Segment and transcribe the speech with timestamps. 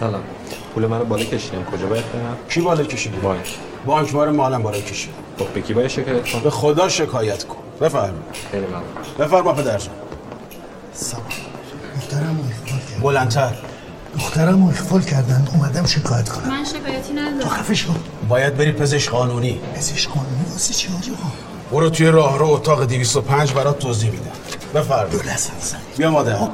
[0.00, 0.22] سلام.
[0.74, 3.54] پول منو بالا کشیدم کجا باید برم؟ کی بالا کشیده بانک
[3.86, 7.56] بانک بار مالم بالا کشید خب به کی باید شکایت کنم؟ به خدا شکایت کن.
[7.80, 8.14] بفرمایید
[8.50, 8.82] خیلی ممنون.
[9.18, 9.94] بفرما پدرجان
[10.92, 11.22] سلام.
[11.96, 13.02] دخترم اخفال کردن.
[13.02, 13.54] بلندتر.
[14.18, 15.48] دخترم رو اخفال کردن.
[15.54, 16.48] اومدم شکایت کنم.
[16.48, 17.92] من شکایتی تو ندارم خفه شو.
[18.28, 19.60] باید بری پزشک قانونی.
[19.74, 21.12] پزشک قانونی؟ واسه چی آجا
[21.72, 24.30] برو توی راه رو اتاق 205 برات توضیح میدم.
[24.74, 26.32] بفرما دو لحظه زنی بیا مادر.
[26.36, 26.50] آورد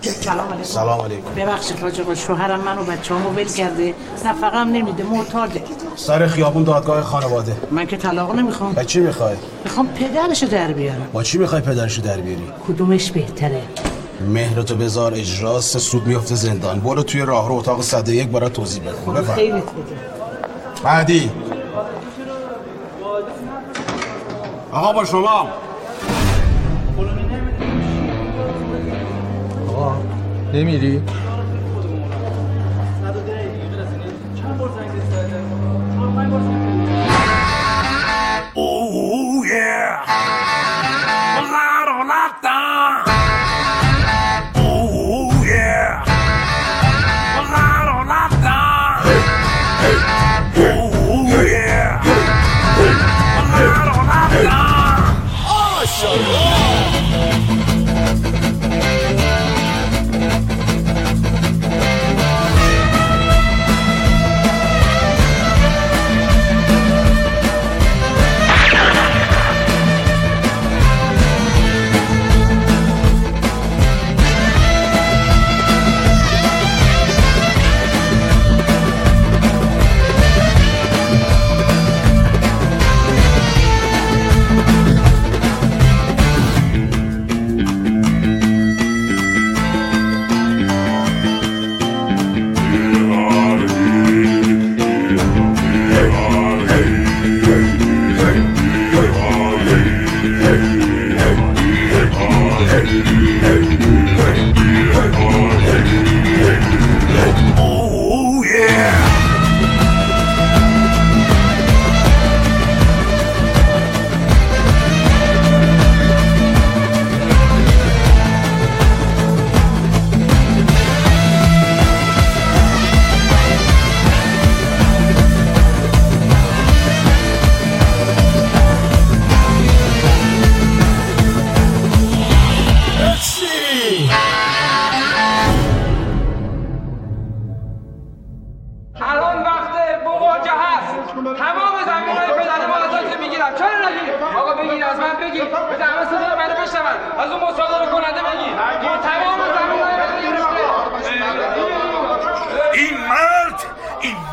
[0.00, 0.62] سلام علیکم.
[0.62, 1.34] سلام علیکم.
[1.36, 3.94] ببخشید حاج آقا شوهرم منو بچه همو ول کرده.
[4.24, 5.62] نفقه هم نمیده معتاده
[5.96, 7.56] سر خیابون دادگاه خانواده.
[7.70, 8.72] من که طلاق نمی‌خوام.
[8.72, 11.08] با چی می‌خوای؟ می‌خوام پدرشو در بیارم.
[11.12, 13.62] با چی می‌خوای پدرشو در بیاری؟ کدومش بهتره؟
[14.28, 16.80] مهرتو بذار اجرا سه سود میفته زندان.
[16.80, 18.92] برو توی راه رو اتاق 101 برات توضیح بدم.
[19.04, 19.96] خدا بفرما خیرت بده
[20.84, 21.30] بعدی
[24.72, 25.48] آقا با شما.
[30.52, 31.02] نمیری
[38.56, 40.04] Oh yeah.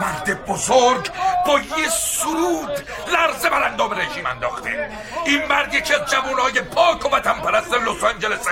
[0.01, 1.09] مرد بزرگ
[1.47, 2.69] با یه سرود
[3.13, 4.89] لرزه بر اندام رژیم انداخته.
[5.25, 8.51] این مرد یکی از جوانای پاک و وطن پرست لس آنجلسه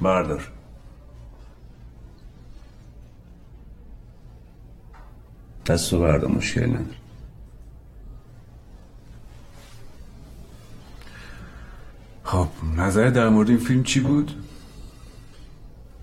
[0.00, 0.52] بردار
[5.66, 7.07] دستو بردار مشکل نداره.
[12.28, 14.32] خب نظر در مورد این فیلم چی بود؟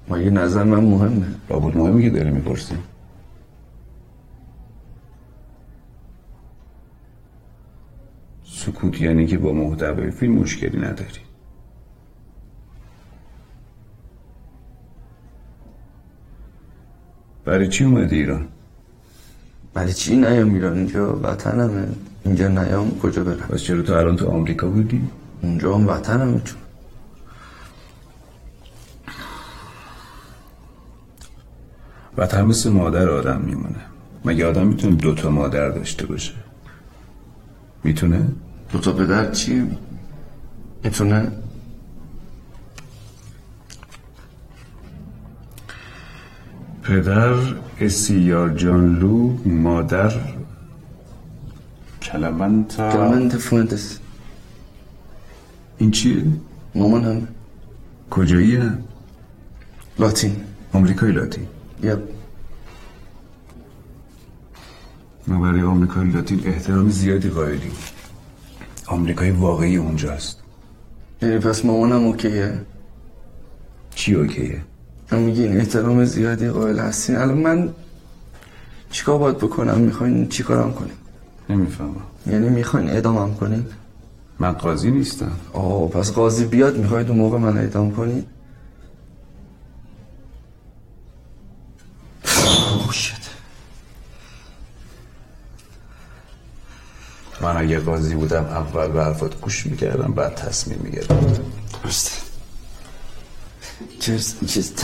[0.09, 2.75] مگه نظر من مهمه لابد مهمی که داری می‌پرسی
[8.43, 11.19] سکوت یعنی که با محتوای فیلم مشکلی نداری
[17.45, 18.47] برای چی اومدی ایران؟
[19.73, 21.87] برای چی نیام ایران اینجا وطنمه
[22.25, 25.09] اینجا نیام کجا برم پس چرا تو الان تو آمریکا بودی؟
[25.45, 26.57] اونجا هم وطنمه چون
[32.17, 33.81] وطن مثل مادر آدم میمونه.
[34.25, 36.34] مگه آدم می‌تونه دوتا مادر داشته باشه؟
[37.84, 38.28] می‌تونه؟
[38.72, 39.64] دوتا پدر چی؟
[40.84, 41.31] می‌تونه؟
[46.84, 47.34] پدر
[47.79, 50.14] اسیار جانلو مادر
[52.02, 52.91] کلمنتا.
[52.91, 53.99] کلمنت فونتس.
[55.77, 56.23] این چیه؟
[56.75, 57.27] مامان هم.
[58.09, 58.83] کجایی هم؟
[59.99, 60.35] لاتین.
[60.73, 61.47] آمریکای لاتین.
[61.83, 61.99] یپ
[65.27, 67.72] ما برای آمریکای لاتین احترام زیادی قائلیم.
[68.87, 70.39] آمریکای واقعی اونجاست.
[71.22, 72.61] یعنی پس مامانم اوکیه؟
[73.95, 74.61] چی اوکیه؟
[75.11, 77.69] میگین احترام زیادی قائل هستین؟ الان من
[78.91, 80.95] چیکار باید بکنم؟ می‌خواین چیکارم کنیم؟
[81.49, 81.95] نمی‌فهمم.
[82.28, 83.66] یعنی می‌خواین اعدامم کنید
[84.40, 85.32] من قاضی نیستم.
[85.53, 88.28] آه پس قاضی بیاد می‌خواید اون موقع من اعدام کنید؟
[97.41, 101.35] من اگه قاضی بودم اول به حرفات گوش می‌کردم بعد تصمیم می‌گرفتم.
[101.84, 102.11] درسته.
[103.99, 104.76] چیز چیز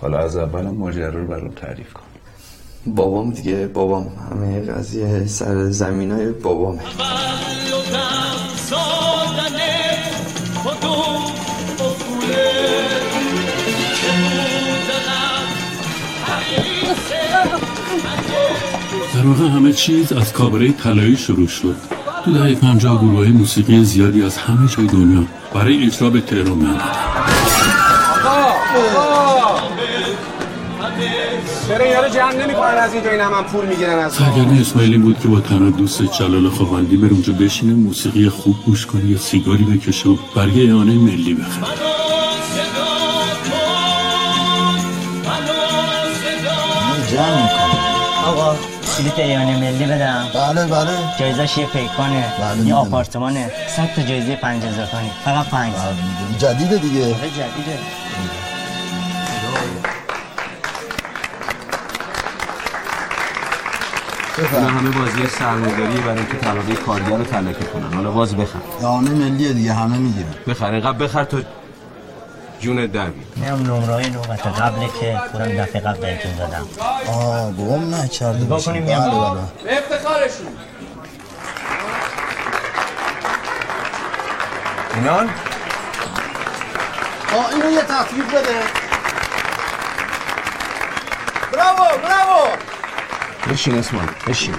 [0.00, 2.02] حالا از اول ماجرا رو برام تعریف کن.
[2.86, 4.06] بابام دیگه بابام.
[4.30, 6.80] همه قضیه سر زمین های بابامه.
[19.14, 21.76] در واقع همه چیز از کابره طلایی شروع شد.
[22.24, 25.24] تو دهه پنجاه گروه موسیقی زیادی از همه جای دنیا
[25.54, 26.78] برای اجرا به تهران می
[31.68, 35.20] چرا اینا رو جمع نمی‌کنن از اینجا این هم پول می‌گیرن از سرگرمی اسماعیلی بود
[35.20, 39.64] که با تنها دوست جلال خواهندی بر اونجا بشینه موسیقی خوب گوش کنه یا سیگاری
[39.64, 41.90] بکشه و برگه اعانه ملی بخره.
[47.12, 47.50] جمع
[48.26, 48.56] آقا
[48.98, 50.26] بلیت ایان ملی بدم.
[50.34, 50.90] بله بله.
[51.18, 52.32] جایزش یه پیکانه.
[52.40, 52.74] بله، یه.
[52.74, 53.52] آپارتمانه.
[53.76, 54.88] صد تا جایزه پنج هزار
[55.24, 55.72] فقط پنج.
[56.38, 57.04] جدیده دیگه.
[57.04, 57.78] آره جدیده.
[64.42, 67.92] اینا همه بازی سرمایه‌داری برای اینکه طبقه کارگر رو تلکه کنن.
[67.94, 68.58] حالا باز بخر.
[68.80, 70.34] دانه ملیه دیگه همه می‌گیرن.
[70.48, 70.70] بخر.
[70.72, 71.38] اینقدر بخر تا
[72.60, 76.66] جون در بیاد اینم نمره های نوبت قبله که خودم دفعه قبل بهتون دادم.
[77.08, 78.70] آه بابام نکرده نگاه باشم.
[78.70, 79.34] کنیم بله میام.
[79.34, 79.40] بله.
[79.64, 80.46] به افتخارشون.
[84.94, 85.28] اینان؟
[87.36, 88.60] آه اینو یه تطبیق بده.
[91.52, 92.56] براوو براوو
[93.50, 94.54] بشین اسمان بشین.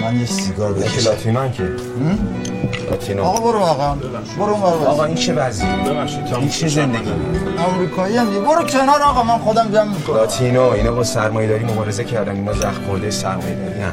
[0.00, 1.62] من یه سیگار بکشم لاتینان که.
[2.90, 3.94] لاتینا آقا برو آقا.
[4.38, 5.68] برو اون ور آقا این چه وضعی
[6.40, 7.10] این چه زندگی؟
[7.58, 10.16] آمریکایی هم برو کنار آقا من خودم جمع می‌کنم.
[10.16, 12.34] لاتینا اینا با سرمایه‌داری مبارزه کردن.
[12.34, 13.92] اینا زخم خورده سرمایه‌داری هم.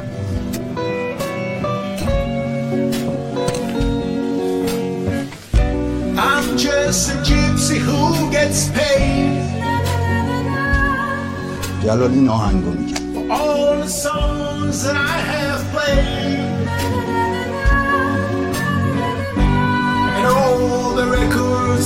[6.16, 9.61] I'm just a gypsy who gets paid.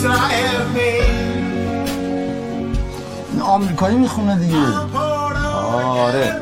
[0.03, 1.07] That I have made.
[3.33, 4.57] این آمریکایی می‌خونه دیگه
[4.97, 6.33] آره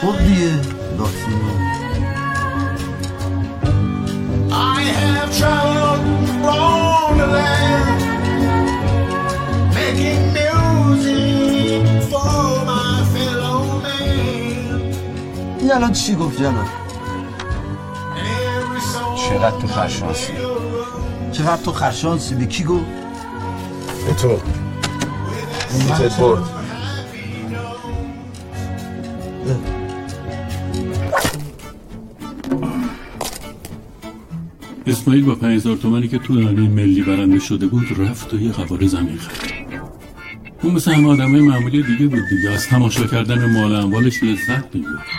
[0.00, 0.50] خب دیگه
[0.98, 1.48] لاتینو
[4.50, 6.04] I have traveled
[7.18, 8.02] the land
[9.74, 10.47] making music
[15.68, 16.66] این الان چی گفت جلال
[18.94, 20.32] song چقدر تو خرشانسی؟
[21.32, 22.84] چقدر تو خرشانسی؟ به کی گفت؟
[24.06, 24.38] به تو.
[25.68, 26.42] سیتت برد.
[34.86, 38.86] اسماعیل با 5000 تومانی که تو اعانه ملی برنده شده بود رفت و یه قواره
[38.86, 39.80] زمین خرید.
[40.62, 42.50] اون مثل همه آدمای معمولی دیگه بود دیگه.
[42.50, 45.17] از تماشا کردن مال اموالش لذت می‌برد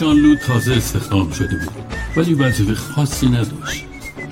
[0.00, 1.94] جانلو تازه استخدام شده بود.
[2.16, 3.84] ولی وظیفه خاصی نداشت.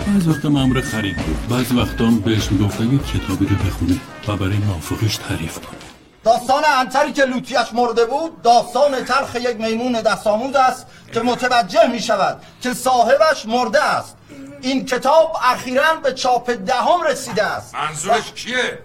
[0.07, 1.49] بعض وقتا مامور خرید بود.
[1.49, 5.77] بعض وقتا هم بهش می‌گفت اگه کتابی رو بخونه و برای موافقش تعریف کنه
[6.25, 12.01] داستان انتری که لوتیش مرده بود داستان تلخ یک میمون دستاموز است که متوجه می
[12.01, 14.17] شود که صاحبش مرده است.
[14.61, 17.75] این کتاب اخیرا به چاپ دهم رسیده است.
[17.75, 18.79] منظورش کیه؟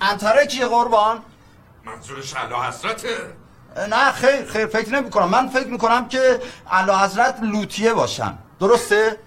[0.00, 1.18] انتره کیه قربان؟
[1.84, 3.43] منظورش علا حضرته
[3.76, 6.40] نه خیر خیر فکر نمی کنم من فکر می کنم که
[6.70, 9.18] اعلی حضرت لوتیه باشن درسته؟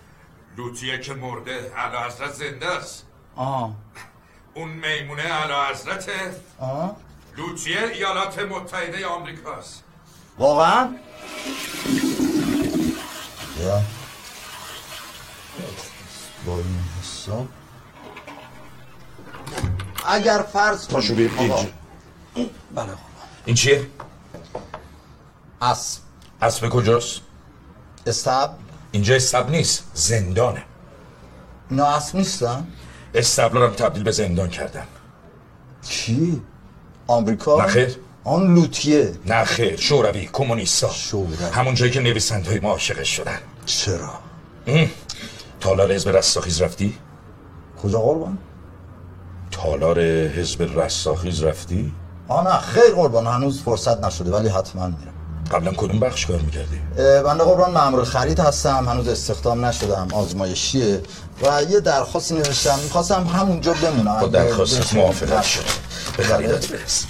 [0.57, 3.03] لوتیه که مرده علا حضرت زنده است
[3.35, 3.71] آه
[4.53, 6.11] اون میمونه علا حضرته
[6.59, 6.95] آه
[7.37, 9.83] لوتیه ایالات متحده آمریکاست
[10.37, 10.89] واقعا؟
[13.59, 13.81] یا
[16.45, 17.47] با این حساب
[20.07, 21.31] اگر فرض پاشو بیر.
[21.39, 21.65] اینجا.
[22.75, 22.89] بله
[23.45, 23.87] این چیه؟
[25.61, 26.01] اسب
[26.41, 27.21] اسب کجاست؟
[28.07, 28.49] استب
[28.91, 30.63] اینجا استب نیست زندانه
[31.69, 32.67] اینا اسب نیستن؟
[33.13, 34.87] استبلارم تبدیل به زندان کردم
[35.81, 36.41] کی؟
[37.07, 40.89] آمریکا؟ نخیر آن لوتیه نه خیر شوروی کمونیستا
[41.53, 44.13] همون جایی که نویسنده های ما عاشقش شدن چرا؟
[44.67, 44.89] ام.
[45.59, 46.97] تالار حزب رستاخیز رفتی؟
[47.83, 48.37] کجا قربان؟
[49.51, 51.93] تالار حزب رستاخیز رفتی؟
[52.27, 55.13] آه نه خیر قربان هنوز فرصت نشده ولی حتما میرم
[55.51, 58.89] قبلا کدوم بخش کار می‌کردی؟ بنده قربان مأمور خرید هستم.
[58.89, 60.07] هنوز استخدام نشدم.
[60.13, 61.01] آزمایشیه.
[61.43, 62.79] و یه درخواستی نوشتم.
[62.79, 64.19] می‌خواستم همونجا بمونم.
[64.21, 64.95] با درخواست.
[64.95, 65.63] موافقت شد.
[66.17, 67.05] به خریدت برس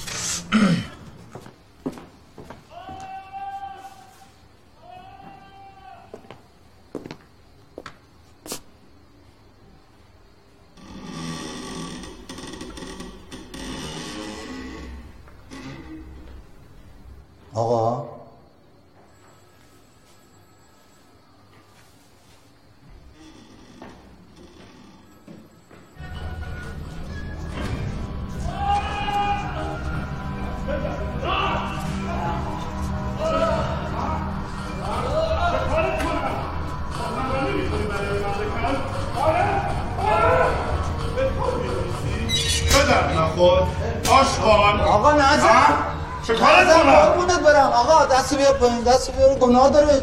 [17.53, 18.05] آقا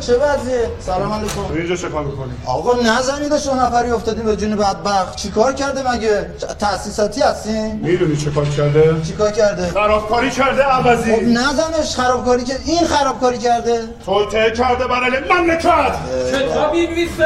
[0.06, 1.34] چه وضعیه؟ سلام علیکم.
[1.48, 5.16] تو اینجا چه کار می‌کنی؟ آقا نزنید دو نفری افتادیم به جون بدبخت.
[5.16, 11.14] چیکار کرده مگه؟ تأسیساتی هستین؟ می‌دونی چه کار کرده؟ چیکار کرده؟ خرابکاری کرده عوضی.
[11.14, 13.80] خب نزنش خرابکاری که این خرابکاری کرده.
[14.06, 15.94] توطعه کرده برای مملکت.
[16.32, 17.24] کتابی نویسه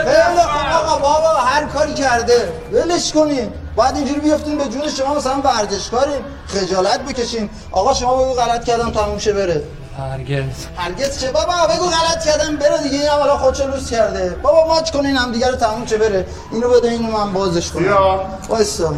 [0.74, 2.52] آقا بابا هر کاری کرده.
[2.72, 3.52] ولش کنین.
[3.76, 7.50] باید اینجوری بیافتین به جون شما مثلا ورزشکاریم خجالت بکشین.
[7.72, 9.62] آقا شما بگو غلط کردم تموم شه بره.
[9.98, 10.66] هرگز.
[10.76, 14.36] هرگز چه؟ بابا بگو غلط کردم بره دیگه این اولا خودشو لوس کرده.
[14.42, 16.26] بابا ماچ کنین هم دیگه رو تموم چه بره.
[16.52, 17.82] اینو بده اینو من بازش کنم.
[17.82, 18.26] بیا.
[18.48, 18.94] وایسا.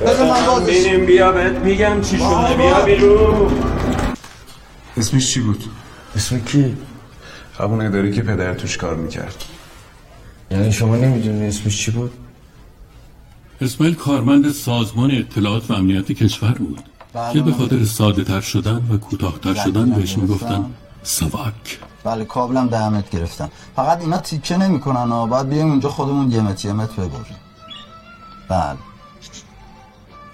[0.00, 2.18] بده من بازش ببین بیا بهت میگم چی.
[2.18, 2.54] شده.
[2.56, 3.62] بیا بیرون
[4.96, 5.64] اسمش چی بود؟
[6.16, 6.76] اسم کی؟
[7.58, 9.44] همون اداری که پدر توش کار می‌کرد.
[10.50, 12.12] یعنی شما نمی‌دونی اسمش چی بود؟
[13.60, 16.80] اسماعیل کارمند سازمان اطلاعات و امنیت کشور بود.
[17.14, 17.54] که به بله.
[17.54, 20.74] خاطر ساده تر شدن و کوتاهتر بله، شدن بله، بهش می‌گفتن.
[21.02, 21.78] سواک.
[22.04, 25.26] بله کابلم دهمت گرفتم فقط اینا تیکه نمی‌کنن ها.
[25.26, 27.36] باید بیایم اونجا خودمون یه متر یه متر ببریم.
[28.48, 28.76] بله.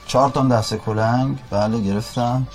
[0.07, 1.39] چهار تا دسته کلنگ.
[1.51, 2.47] بله گرفتم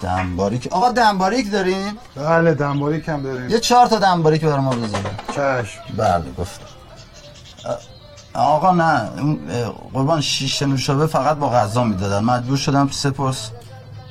[0.00, 3.50] دنباریک آقا دنباریک داریم؟ بله دنبایی کم داریم.
[3.50, 5.80] یه چهار تا دنباریک برای ما بذاریم چشم.
[5.96, 6.79] بله گفتم.
[8.34, 9.10] آقا نه
[9.92, 12.24] قربان شیشه نوشابه فقط با غذا می‌دادن.
[12.24, 13.50] مجبور شدم سپرس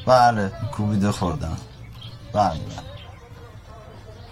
[0.08, 1.58] بله کوبیده خوردم.
[2.34, 2.60] بله بله.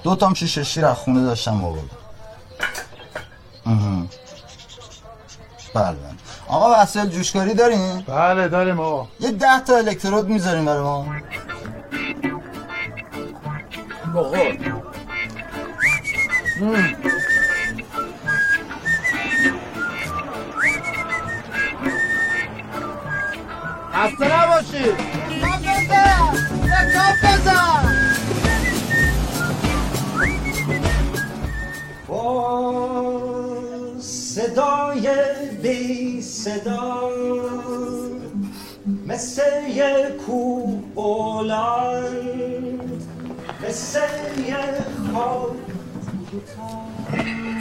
[0.04, 1.90] دو تام شیشه شیر از خونه داشتم آوردم.
[5.76, 6.16] بله بله.
[6.48, 9.08] آقا وسایل جوشکاری دارین؟ بله داریم آقا.
[9.20, 11.06] یه ده تا الکترود می‌ذاریم برای ما.
[23.98, 24.96] خسته نباشید
[32.08, 33.22] با
[34.00, 35.10] صدای
[35.64, 37.10] بی صدا
[39.08, 39.42] مثل
[39.76, 43.04] یه کوه بلند
[43.68, 44.00] مثل
[44.48, 44.56] یه
[45.14, 45.56] خواب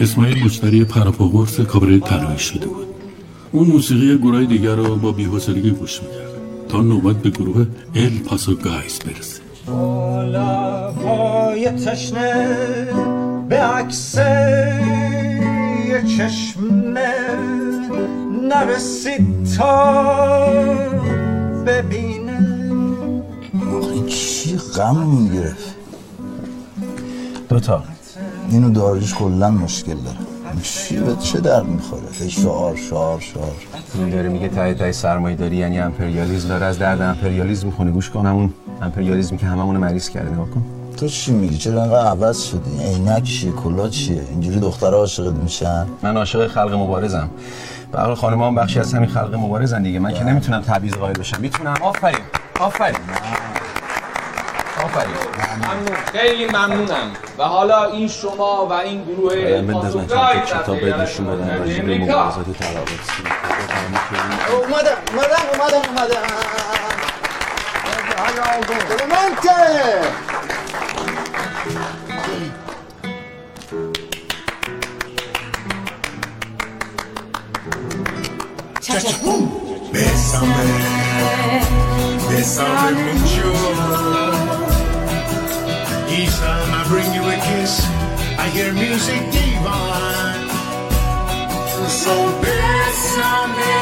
[0.01, 2.96] اسماعیل مشتری پراپاگورس کابره طراحی شده بود.
[3.57, 6.31] اون موسیقی گروه دیگر رو با بی‌حوصلگی گوش می‌کرد.
[6.69, 9.41] تا نوبت به گروه ال پاسو گایز برسه.
[10.27, 12.47] لبهای تشنه
[13.49, 14.15] به عکس
[15.89, 17.15] یه چشمه
[18.43, 20.07] نرسید تا
[21.67, 22.71] ببینه.
[23.93, 25.75] این چی غم می‌گرفت.
[27.49, 27.85] دوتا.
[28.51, 30.36] اینو داریش کلا مشکل داره.
[30.63, 33.53] چی به چه درد می‌خوره؟ شعار شعار شعار.
[33.95, 37.91] این داره میگه تای تای سرمایه داری یعنی امپریالیسم داره از درد امپریالیسم می‌خونه.
[37.91, 40.31] گوش کن همون امپریالیسم که هممون مریض کرده.
[40.31, 40.65] نگاه کن.
[40.97, 45.87] تو چی میگی؟ چرا انقدر عوض شدی؟ عینک چیه؟ کلا چیه؟ اینجوری دختر عاشقت میشن؟
[46.03, 47.31] من عاشق خلق مبارزم.
[47.93, 49.99] به حال هم بخشی از همین خلق مبارزن دیگه.
[49.99, 51.41] من که نمی‌تونم تبعیض قائل بشم.
[51.41, 51.75] می‌تونم.
[51.83, 52.19] آفرین.
[52.61, 52.97] آفرین.
[54.87, 55.15] آفرین
[55.59, 61.83] ممنون خیلی ممنونم و حالا این شما و این گروه پاسوگای کتاب نشون بدن راجع
[61.83, 61.99] به.
[61.99, 63.23] مبارزات ترابطی
[64.53, 66.23] اومدم اومدم اومدم اومدم.
[79.93, 80.67] Bésame,
[82.29, 84.36] bésame mucho.
[86.19, 87.85] Each time I bring you a kiss,
[88.39, 90.49] I hear music divine.
[91.89, 93.77] So bésame,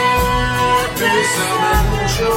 [0.99, 2.33] bésame mucho.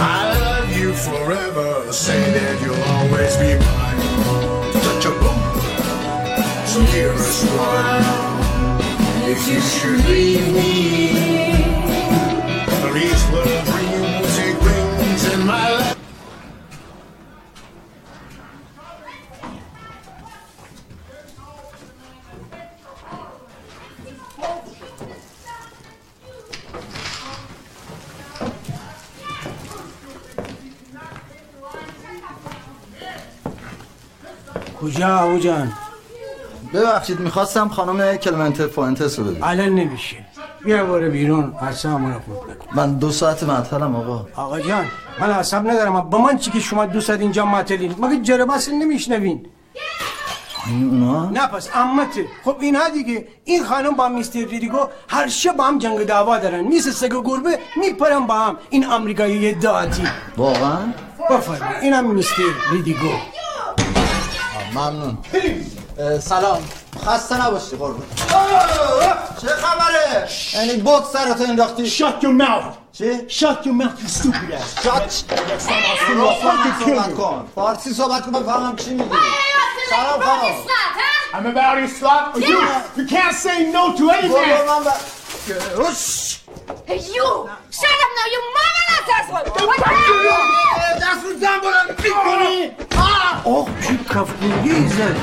[0.00, 1.92] I love you forever.
[1.92, 4.00] Say that you'll always be mine.
[4.84, 5.40] Cha-cha-boom.
[6.64, 8.04] So dearest one,
[9.28, 10.72] if you should leave me,
[12.88, 14.03] please will bring you
[35.04, 35.72] کجا ابو جان.
[36.74, 40.16] ببخشید می‌خواستم خانم کلمنت فوینتس رو ببینم الان نمیشه.
[40.64, 44.26] بیا باره بیرون رو خورد نکن من دو ساعت معطلم آقا.
[44.36, 44.86] آقا جان
[45.20, 46.00] من اعصاب ندارم.
[46.00, 49.46] با من چی که شما دو ساعت اینجا معطلین؟ مگه جرباس نمیشنوین؟
[50.66, 53.26] اونا؟ نه پس امته خب اینا دیگه.
[53.44, 56.60] این خانم با میستر ریدیگو هر شب با هم جنگ دعوا دارن.
[56.60, 58.56] میس سگ گربه میپرن با هم.
[58.70, 60.02] این امریکایی داتی
[60.36, 60.78] واقعا؟
[61.30, 61.82] بفرمایید.
[61.82, 63.08] اینم mister ریدیگو.
[64.74, 65.18] ممنون.
[66.20, 66.62] سلام.
[67.06, 68.06] خسته نباشی قربون.
[69.42, 71.82] چه خبره؟ یعنی بوت سر انداختی.
[71.82, 75.24] این shut your mouth چی shut your mouth you stupid shut
[76.42, 77.48] فارسی صحبت کن.
[77.54, 78.32] فارسی صحبت کن.
[78.32, 79.10] بفهمم چی میگی.
[79.90, 80.56] سلام فارس
[81.36, 82.60] I'm about to slap you.
[82.98, 84.52] You can't say no to anything.
[87.16, 87.28] You!
[87.78, 88.26] Shut up now!
[88.34, 89.48] Your mama not asshole!
[89.70, 89.80] What
[91.02, 92.70] دست رو زن بلند می‌کنی
[93.44, 95.16] آه چی کفگویی زد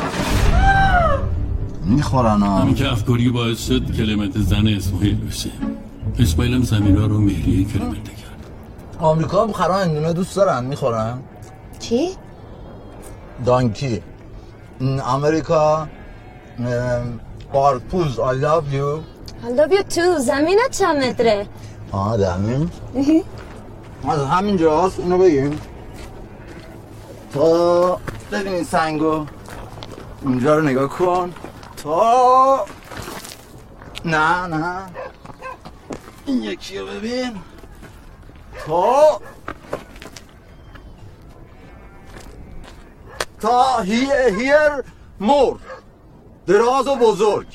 [1.86, 5.52] می‌خورن همین که افکاری باعث شد کلمت زن اسماعیل بشه.
[6.20, 8.46] اسماعیل هم زمینا رو مهریه کلمت کرد.
[9.00, 11.20] آمریکا هم خرا هندونه دوست دارن می‌خورن.
[11.80, 12.10] چی؟
[13.46, 14.04] دانکی.
[15.08, 15.88] امریکا
[16.60, 16.68] م،
[17.54, 19.11] قارپوز I love you.
[19.44, 20.20] I love you too.
[20.20, 21.48] زمینت چند متره؟
[21.92, 22.72] آه دمیم
[24.10, 25.62] از همینجا هست اینو بگیم.
[27.34, 28.00] تا
[28.32, 29.26] ببین این سنگو
[30.22, 31.34] اینجا رو نگاه کن.
[31.84, 32.66] تا
[34.06, 34.78] نه نه.
[36.26, 37.36] این یکی رو ببین.
[38.66, 39.22] تا
[43.40, 44.84] تا هی هیر
[45.20, 45.60] مور.
[46.48, 47.48] دراز و بزرگ.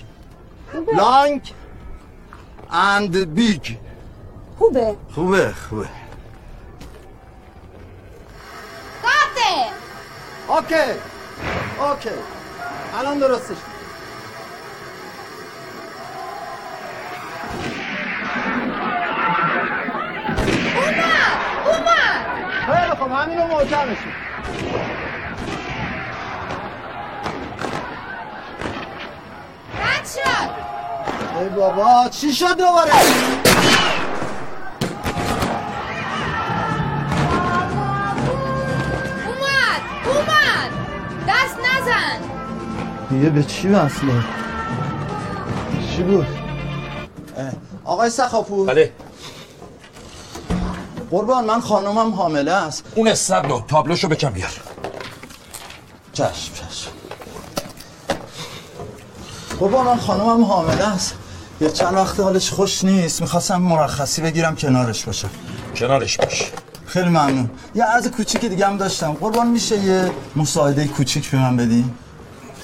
[0.97, 1.53] لانگ
[2.71, 3.77] اند بیگ
[4.59, 5.89] خوبه خوبه خوبه
[9.05, 9.67] قطعه
[10.49, 11.01] اوکی
[11.81, 12.09] اوکی
[12.99, 13.57] الان درستش
[20.77, 21.07] اومد
[21.67, 22.27] اومد
[22.67, 23.11] خیلی خب
[23.47, 24.13] محکمشون
[29.81, 30.51] رد شد
[31.41, 32.93] ای بابا چی شد دوباره؟
[39.27, 40.71] اومد اومد.
[41.29, 42.21] دست نزن.
[43.11, 44.25] دیگه به چی وصله؟
[45.97, 46.27] چی بود؟
[47.85, 48.67] آقای سخاپور.
[48.67, 48.93] بله.
[51.11, 52.85] قربان من خانومم حامله است.
[52.95, 54.53] اون استبلو تابلوشو بکن بیار.
[56.13, 56.91] چشم چشم.
[59.61, 61.15] قربان من خانومم حامله است.
[61.61, 63.21] یه چند وقت حالش خوش نیست.
[63.21, 65.31] می‌خواستم مرخصی بگیرم کنارش باشم
[65.77, 66.51] کنارش باش.
[66.87, 67.51] خیلی ممنون.
[67.75, 69.13] یه عرض کوچیک دیگه هم داشتم.
[69.13, 71.85] قربان میشه یه مساعده کوچیک به من بدی؟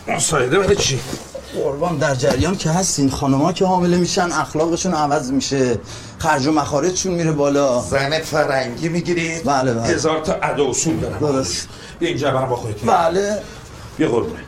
[0.09, 1.01] مساعده برای چی؟
[1.55, 3.11] قربان در جریان که هستین.
[3.11, 5.79] خانوما که حامله میشن اخلاقشون عوض میشه.
[6.19, 7.81] خرج و مخارجشون میره بالا.
[7.81, 9.83] زن فرنگی می‌گیرید بله بله.
[9.83, 11.19] هزار تا ادا اصول دارم.
[11.19, 11.69] درست.
[11.99, 13.43] بیا اینجا برم با خودت بله.
[13.97, 14.43] بیا قربونت.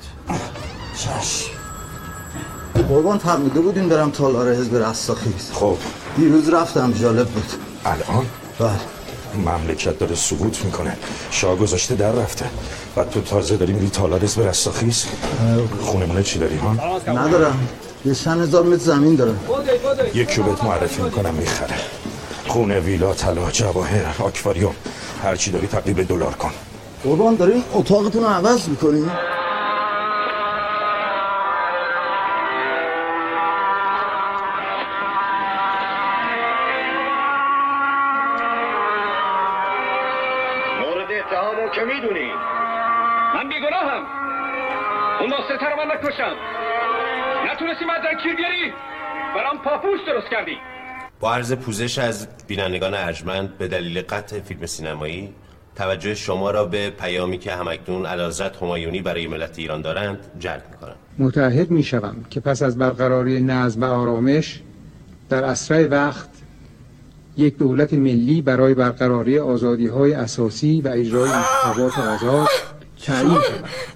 [0.98, 1.54] چشم.
[2.88, 5.51] قربان فرموده بودین برم تالار حزب رستاخیز.
[5.53, 5.77] خب.
[6.16, 7.53] دیروز رفتم جالب بود.
[7.85, 8.27] الان؟
[8.59, 8.70] بله.
[9.59, 10.97] مملکت داره سقوط می‌کنه.
[11.31, 12.44] شاه گذاشته در رفته.
[12.97, 15.05] و تو تازه داری میری تالار حزب رستاخیز؟
[15.81, 16.73] خونمونه چی داری ها؟
[17.12, 17.68] ندارم.
[18.05, 19.40] یه چند هزار متر زمین دارم.
[20.14, 21.75] یکی رو بهت معرفی می‌کنم می‌خره.
[22.47, 24.75] خونه ویلا طلا جواهر آکواریوم.
[25.23, 26.51] هر چی داری تبدیل به دلار کن.
[27.05, 29.11] قربان دارین اتاقتون رو عوض می‌کنین
[46.14, 46.35] نکشم
[47.53, 48.72] نتونستی من در کیر بیاری؟
[49.35, 50.57] برام پاپوش درست کردی.
[51.20, 55.35] با عرض پوزش از بینندگان ارجمند به دلیل قطع فیلم سینمایی
[55.77, 60.94] توجه شما را به پیامی که همکنون علازت همایونی برای ملت ایران دارند جلب می‌کنم.
[61.18, 64.61] متعهد می شوم که پس از برقراری نظم و آرامش
[65.29, 66.29] در اسرع وقت
[67.37, 72.48] یک دولت ملی برای برقراری آزادی های اساسی و اجرای انتخابات آزاد
[73.07, 73.93] تعیین شود.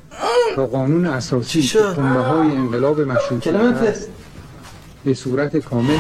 [0.57, 3.51] تا قانون اساسی که های انقلاب مشروطه
[3.89, 4.09] است
[5.05, 5.99] به صورت کامل.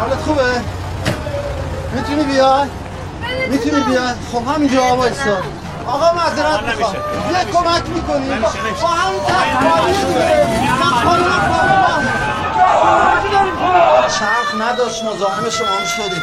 [0.00, 0.42] حالت خوبه؟
[1.94, 2.68] می‌تونی بیای؟
[3.50, 5.36] می‌تونی بیای؟ خب همینجا وایسا
[5.86, 6.94] آقا معذرت می‌خوام.
[6.94, 8.28] یه کمک می‌کنی.
[8.82, 10.46] با, همین تکراری دیگه.
[14.18, 16.22] چرخ نداشت مزاحم شما شدیم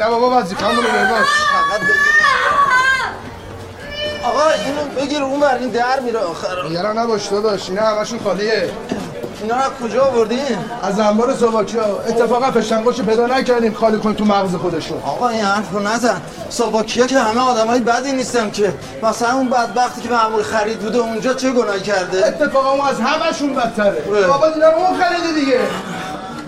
[0.00, 2.18] نه بابا وظیفه‌مون رو بباش فقط بگیر.
[4.24, 6.68] آقا اینو بگیر اون بر این در میره آخر.
[6.68, 8.70] نگران نباش داداش اینا همشون خالیه.
[9.42, 13.74] اینا رو از کجا آوردین؟ از انبار سواکیا اتفاقا فشنگوش پیدا نکردیم.
[13.74, 14.98] خالی کن تو مغز خودشون.
[14.98, 16.20] آقا این حرف رو نزن.
[16.48, 18.72] ساواکیا که همه آدمای بدی نیستن که.
[19.02, 23.54] مثلا اون بدبختی که معمول خرید بوده اونجا چه گناهی کرده؟ اتفاقا اون از همشون
[23.54, 24.00] بدتره.
[24.28, 25.60] بابا رو اون خریده دیگه.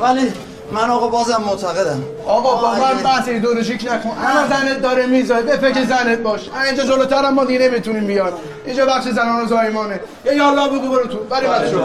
[0.00, 0.32] ولی
[0.72, 2.02] من آقا بازم معتقدم.
[2.26, 4.10] آقا با من بحث ایدولوژیک نکن.
[4.10, 5.42] انا زنت داره میزای.
[5.42, 6.50] به فکر زنت باش.
[6.66, 8.32] اینجا جلوتر ما دیگه نمی‌تونیم بیان
[8.66, 10.00] اینجا بخش زنان و زایمانه.
[10.24, 11.18] یه یالا بگو برو تو.
[11.18, 11.76] بریم بچه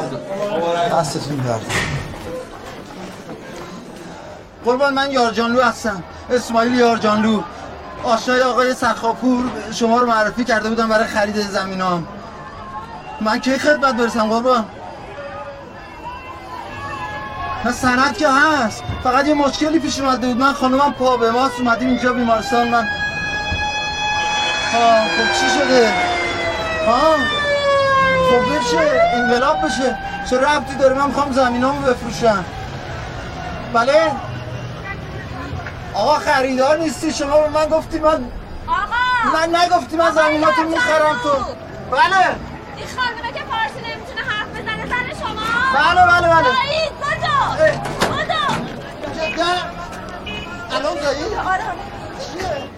[0.99, 1.61] دستتون درد.
[4.65, 6.03] قربان من یارجانلو هستم.
[6.29, 7.41] اسماعیل یارجانلو.
[8.03, 9.43] آشنای آقای سخاپور
[9.73, 12.07] شما رو معرفی کرده بودم برای خرید زمینام.
[13.21, 14.65] من کی خدمت برسم قربان؟
[17.65, 18.83] نه سند که هست.
[19.03, 20.37] فقط یه مشکلی پیش اومده بود.
[20.37, 21.59] من خانومم پا به ماست.
[21.59, 22.67] اومدیم اینجا بیمارستان.
[22.67, 22.87] من
[24.73, 25.93] ها خب چی شده؟
[26.87, 27.15] ها
[28.29, 29.01] خب بشه.
[29.13, 29.97] انقلاب بشه.
[30.29, 32.45] چه ربطی داره؟ من می‌خوام زمینامو بفروشم.
[33.73, 34.11] بله؟
[35.93, 37.13] آقا خریدار نیستی.
[37.13, 38.23] شما به من گفتی من
[38.67, 39.33] آقا!
[39.33, 41.29] من نگفتی من زمیناتو می‌خرم تو.
[41.91, 42.25] بله.
[42.75, 43.43] این خانمه که
[45.75, 46.49] بله بله بله.
[47.01, 47.37] بدو
[48.11, 48.43] بدو
[50.75, 51.63] الان زایی؟ آره.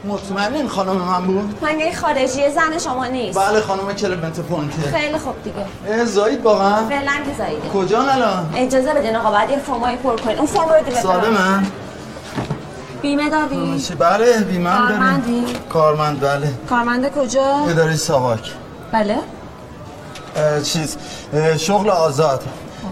[0.06, 3.40] مطمئنین خانم من بود؟ من خارجی زن شما نیست.
[3.40, 6.06] بله خانم کلمنت پونته خیلی خوب دیگه.
[6.06, 10.38] زایید واقعا؟ فعلا که زایده کجا الان؟ اجازه بدین آقا بعد یه فرمایی پر کنین.
[10.38, 11.64] اون فرم رو دیگه سالمه؟
[13.02, 14.64] بیمه داری؟ بله داریم.
[14.64, 16.54] کارمندی؟ کارمند بله.
[16.70, 18.52] کارمند کجا؟ اداره ساواک.
[18.92, 19.18] بله.
[20.64, 20.98] چیز.
[21.58, 22.44] شغل آزاد.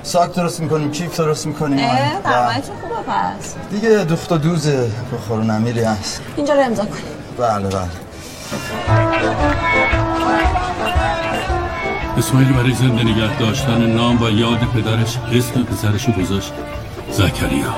[0.03, 1.79] ساک درست می‌کنیم کیف درست می‌کنیم.
[1.79, 3.55] اه درمایتون خوبه پس.
[3.71, 4.67] دیگه دخت و دوز
[5.13, 6.21] بخور نمیری هست.
[6.35, 6.91] اینجا رو امضا کن
[7.37, 7.89] بله بله.
[12.17, 16.53] اسماعیل برای زنده نگه داشتن نام و یاد پدرش اسم پسرش رو گذاشت.
[17.11, 17.73] زکریا.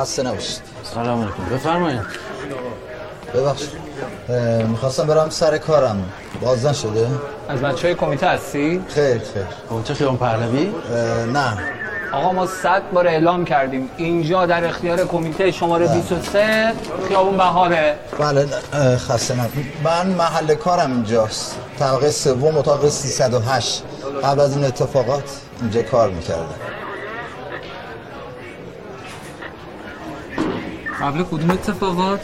[0.00, 0.60] خسته نباشید.
[0.94, 1.54] سلام علیکم.
[1.54, 2.00] بفرمایید.
[3.34, 3.68] ببخشید.
[4.68, 6.04] می‌خواستم برم سر کارم.
[6.42, 7.08] باز نشده؟
[7.48, 9.42] از بچه های کمیته هستی؟ خیر خیر.
[9.70, 10.72] کمیته خیابان پهلوی؟
[11.32, 11.58] نه.
[12.12, 13.90] آقا ما صد بار اعلام کردیم.
[13.96, 16.72] اینجا در اختیار کمیته شماره 23
[17.08, 17.96] خیابون بهاره.
[18.18, 18.46] بله
[18.96, 19.34] خسته
[19.84, 21.56] من محل کارم اینجاست.
[21.78, 23.82] طبقه سوم اتاق 308
[24.24, 25.24] قبل از این اتفاقات
[25.60, 26.54] اینجا کار می‌کردم.
[31.00, 32.20] قبل کدوم اتفاقات؟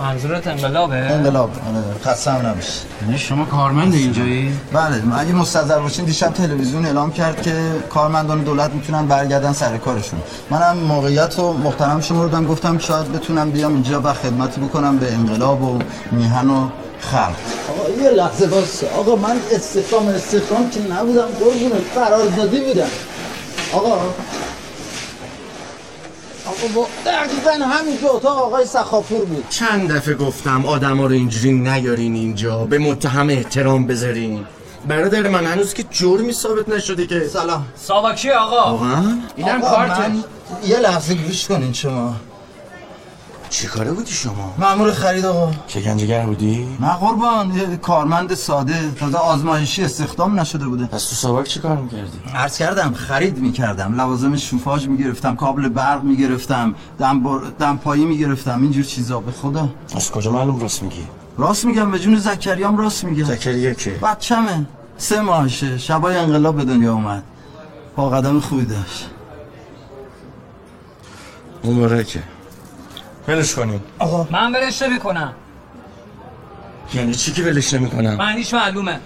[0.00, 2.86] منظورت انقلابه؟ انقلاب آره، هم نباشید.
[3.02, 7.54] یعنی شما کارمند اینجایی؟ بله اگه مستظر باشین دیشب تلویزیون اعلام کرد که
[7.90, 10.20] کارمندان دولت می‌تونن برگردن سر کارشون.
[10.50, 15.62] منم موقعیت رو محترم شمردم گفتم شاید بتونم بیام اینجا و خدمتی بکنم به انقلاب
[15.62, 15.78] و
[16.12, 16.68] میهن و
[17.00, 17.34] خلق.
[17.70, 22.90] آقا یه لحظه باس آقا من استخدام استخدام که نبودم قربونه قراردادی بودم.
[23.72, 23.98] آقا
[26.64, 29.44] آقا با دقیقا همینجا اتاق آقای سخاپور بود.
[29.48, 34.44] چند دفعه گفتم آدم رو اینجوری نیارین اینجا به متهم احترام بذارین.
[34.88, 37.66] برادر من هنوز که جرمی ثابت نشده که سلام.
[37.76, 38.70] ساواکی آقا.
[38.70, 40.08] واقعا؟ اینم آقا کارته.
[40.08, 40.24] من
[40.66, 42.14] یه لحظه گوش کنین شما.
[43.50, 45.52] چی کاره بودی شما؟ مأمور خرید آقا.
[45.66, 50.86] شکنجهگر بودی؟ نه قربان کارمند ساده تازه آزمایشی استخدام نشده بوده.
[50.86, 54.00] پس تو سابق چی کار می‌کردی؟ عرض کردم خرید می‌کردم.
[54.00, 57.38] لوازم شوفاژ می‌گرفتم کابل برق می‌گرفتم دم بر...
[57.58, 58.62] دمپایی می‌گرفتم.
[58.62, 59.68] اینجور چیزا به خدا.
[59.96, 61.06] از کجا معلوم راست میگی؟
[61.38, 63.24] راست میگم به جون زکریام راست میگم.
[63.24, 64.66] زکریا که؟ بچمه
[64.98, 65.78] سه ماهشه.
[65.78, 67.22] شبای انقلاب به دنیا اومد.
[67.96, 69.10] با قدم خوبی داشت.
[71.64, 72.22] مبارکه
[73.28, 73.82] ولش کنیم.
[73.98, 74.28] آقا.
[74.30, 75.34] من ولش نمی‌کنم.
[76.94, 79.00] یعنی چی که ولش نمی‌کنم؟ معنیش معلومه.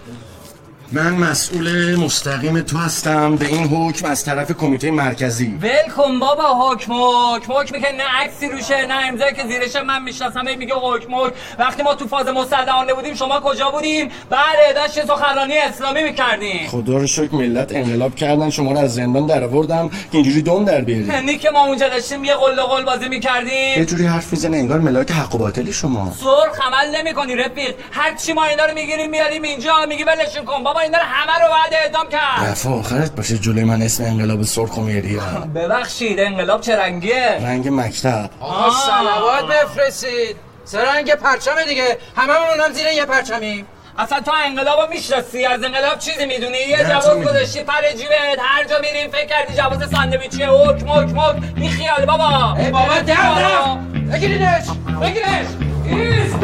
[0.92, 5.59] من مسئول مستقیم تو هستم به این حکم از طرف کمیته مرکزی.
[5.62, 10.03] ول کن بابا حکم حکم حکم که نه عکسی روشه نه امضایی که زیرشه من
[10.03, 10.44] می‌شناسم.
[10.59, 11.35] میگه حکم حکم.
[11.59, 16.68] وقتی ما تو فاز مستدعانه بودیم شما کجا بودیم؟ بله داشت سخنرانی اسلامی می‌کردیم.
[16.68, 20.64] خدا رو شکر ملت انقلاب کردن شما رو از زندان در آوردم که اینجوری دم
[20.64, 24.07] در بیاری هنی که ما اونجا داشتیم یه قل و قل بازی یه می‌کردیم جوری
[24.07, 26.12] حرف می‌زنه انگار ملاک حق و باطلی شما.
[26.20, 27.74] سرخ عمل نمی‌کنی رفیق.
[27.92, 30.62] هر چی ما اینا رو می‌گیریم میاریم اینجا میگی ولشون کن.
[30.62, 32.51] بابا اینا رو همه رو بعد اعدام کرد.
[32.51, 35.21] دفعه آخرت باشه جلوی من اسم انقلاب سرخ و میاری.
[35.55, 38.31] ببخشید انقلاب چه رنگیه؟ رنگ مکتب.
[38.40, 40.37] آقا سلوات بفرستید.
[40.64, 41.99] سرنگ پرچم دیگه.
[42.16, 43.64] همه اونم زیر یه پرچمی.
[43.99, 48.38] اصلا تو انقلابو می‌شناسی؟ از انقلاب چیزی می‌دونی؟ یه می‌دونی؟ گذاشتی پر جیبت.
[48.38, 52.57] هر جا میریم فکر کردی جواز ساندویچیه حکم حکم حکم بی خیال بابا.
[52.59, 53.01] ای بابا بابا.
[53.01, 54.64] در بگیرینش.
[55.03, 55.47] بگیرش
[55.87, 56.35] ایز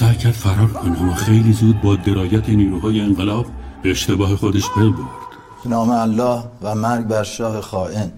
[0.00, 3.46] سعی کرد فرار کنه اما خیلی زود با درایت نیروهای انقلاب
[3.82, 5.30] به اشتباه خودش پی برد
[5.64, 8.12] به نام الله و مرگ بر شاه خائن.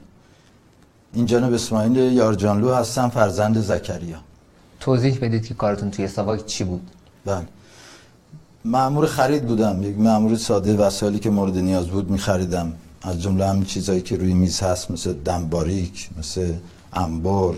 [1.13, 4.17] این جناب اسماعیل یارجانلو هستم فرزند زکریا.
[4.81, 6.91] توضیح بدید که کارتون توی ساواک چی بود؟
[7.25, 7.47] بله.
[8.65, 9.83] معمور خرید بودم.
[9.83, 12.73] یک معمور ساده وسایلی که مورد نیاز بود میخریدم.
[13.03, 16.53] از جمله همین چیزایی که روی میز هست مثل دنباریک مثل
[16.93, 17.55] انبر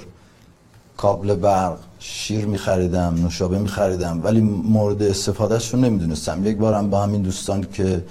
[0.97, 4.21] کابل برق شیر میخریدم نوشابه میخریدم.
[4.25, 6.47] ولی مورد استفادهشون نمی‌دونستم.
[6.47, 8.05] یک بارم با همین دوستان که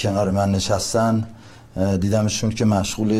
[0.00, 1.26] کنار من نشستن
[2.00, 3.12] دیدمشون که مشغول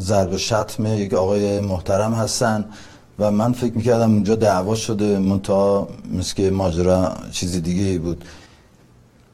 [0.00, 2.64] ضرب شتم یک آقای محترم هستن.
[3.18, 8.24] و من فکر می‌کردم اونجا دعوا شده منتها مثل که ماجرا چیز دیگه ای بود.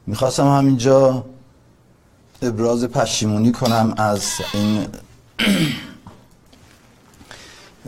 [0.07, 1.25] می‌خواستم همینجا
[2.41, 4.87] ابراز پشیمونی کنم از این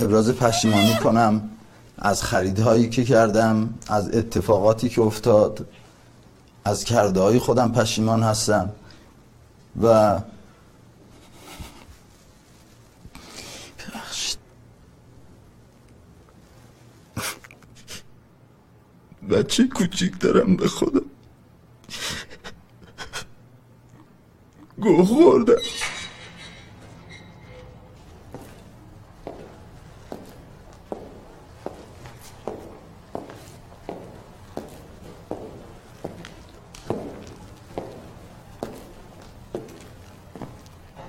[0.01, 1.49] ابراز پشیمانی کنم
[1.97, 5.65] از خریدهایی که کردم از اتفاقاتی که افتاد
[6.65, 8.69] از کرده های خودم پشیمان هستم
[9.83, 10.19] و
[19.29, 21.05] بچه کوچیک دارم به خودم.
[24.77, 25.55] گوه خوردم.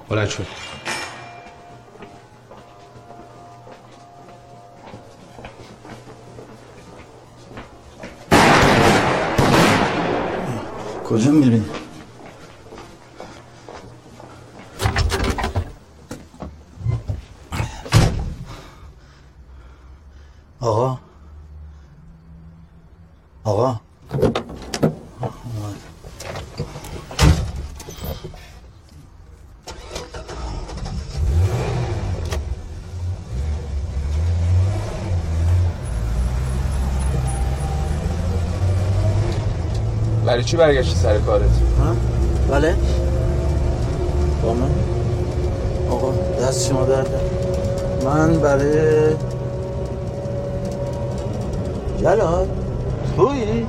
[0.09, 0.66] بلند شد
[11.07, 11.63] کجا میری؟
[20.61, 20.99] آقا
[23.45, 23.81] آقا
[40.37, 41.43] برای چی برگشتی سر کارت؟
[42.51, 42.75] بله.
[44.43, 44.71] با من؟
[45.91, 47.21] آقا دست شما درده
[48.05, 49.15] من برای
[52.01, 52.47] جلال
[53.17, 53.67] توی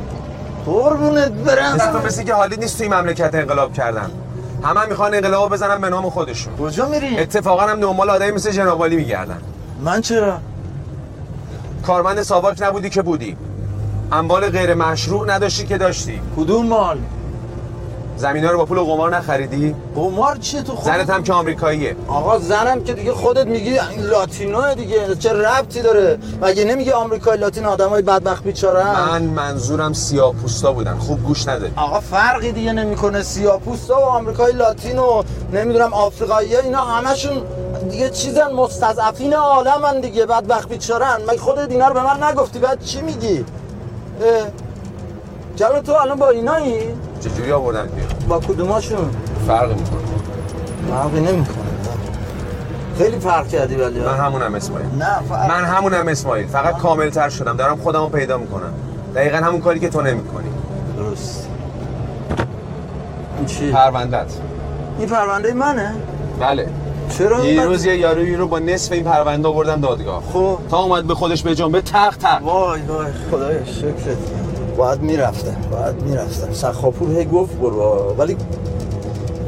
[0.65, 1.75] قربونت برم.
[1.75, 4.11] مثل تو مثل که حالی نیست توی مملکت انقلاب کردن.
[4.63, 6.57] همه هم می‌خوان انقلاب بزنن به نام خودشون.
[6.57, 9.41] کجا میری؟ اتفاقا هم دنبال آدمی مثل جناب عالی میگردن.
[9.83, 10.37] من چرا؟
[11.85, 13.37] کارمند ساواک نبودی که بودی.
[14.11, 16.21] اموال غیر مشروع نداشتی که داشتی.
[16.37, 16.97] کدوم مال؟
[18.17, 21.95] زمینا رو با پول قمار نخریدی؟ قمار چیه تو خودت؟ زنت هم که آمریکاییه.
[22.07, 27.65] آقا زنم که دیگه خودت میگی لاتینوه دیگه چه ربطی داره؟ مگه نمیگه آمریکای لاتین
[27.65, 33.23] آدمای بدبخت بیچاره من منظورم سیاه پوستا بودن خوب گوش نداری آقا فرقی دیگه نمی‌کنه.
[33.23, 37.41] سیاپوستا و آمریکای لاتین و نمی‌دونم آفریقایی اینا همشون
[37.89, 42.59] دیگه چیزن مستضعفین عالمن دیگه بعد وقت بیچارن مگه خودت اینا رو به من نگفتی؟
[42.59, 43.45] بعد چی میگی؟
[45.55, 46.79] جلو تو الان با اینایی؟
[47.19, 49.09] چجوری آوردن بیرون با کدوماشون؟
[49.47, 49.99] فرق می‌کنه.
[50.89, 51.57] فرقی نمی‌کنه.
[52.97, 53.99] خیلی فرق کردی ولی.
[53.99, 54.87] من همونم اسماعیل.
[54.99, 55.49] نه فرق.
[55.51, 56.47] من همونم اسماعیل.
[56.47, 57.57] فقط کامل تر شدم.
[57.57, 58.73] دارم خودمو پیدا می‌کنم.
[59.15, 60.49] دقیقا همون کاری که تو نمی‌کنی.
[60.97, 61.47] درست.
[63.37, 64.33] این چی؟ پروندت
[64.99, 65.95] این پرونده منه؟
[66.39, 66.69] بله.
[67.09, 70.23] چرا؟ دیروز یه یارویی رو با نصف این پرونده آوردم دادگاه.
[70.33, 70.57] خب.
[70.69, 74.17] تا اومد به خودش به جنبه تق تق وای وای خدای شکرت.
[74.77, 76.53] باید می‌رفتم باید می‌رفتم.
[76.53, 78.37] سخاپور هی گفت برو ولی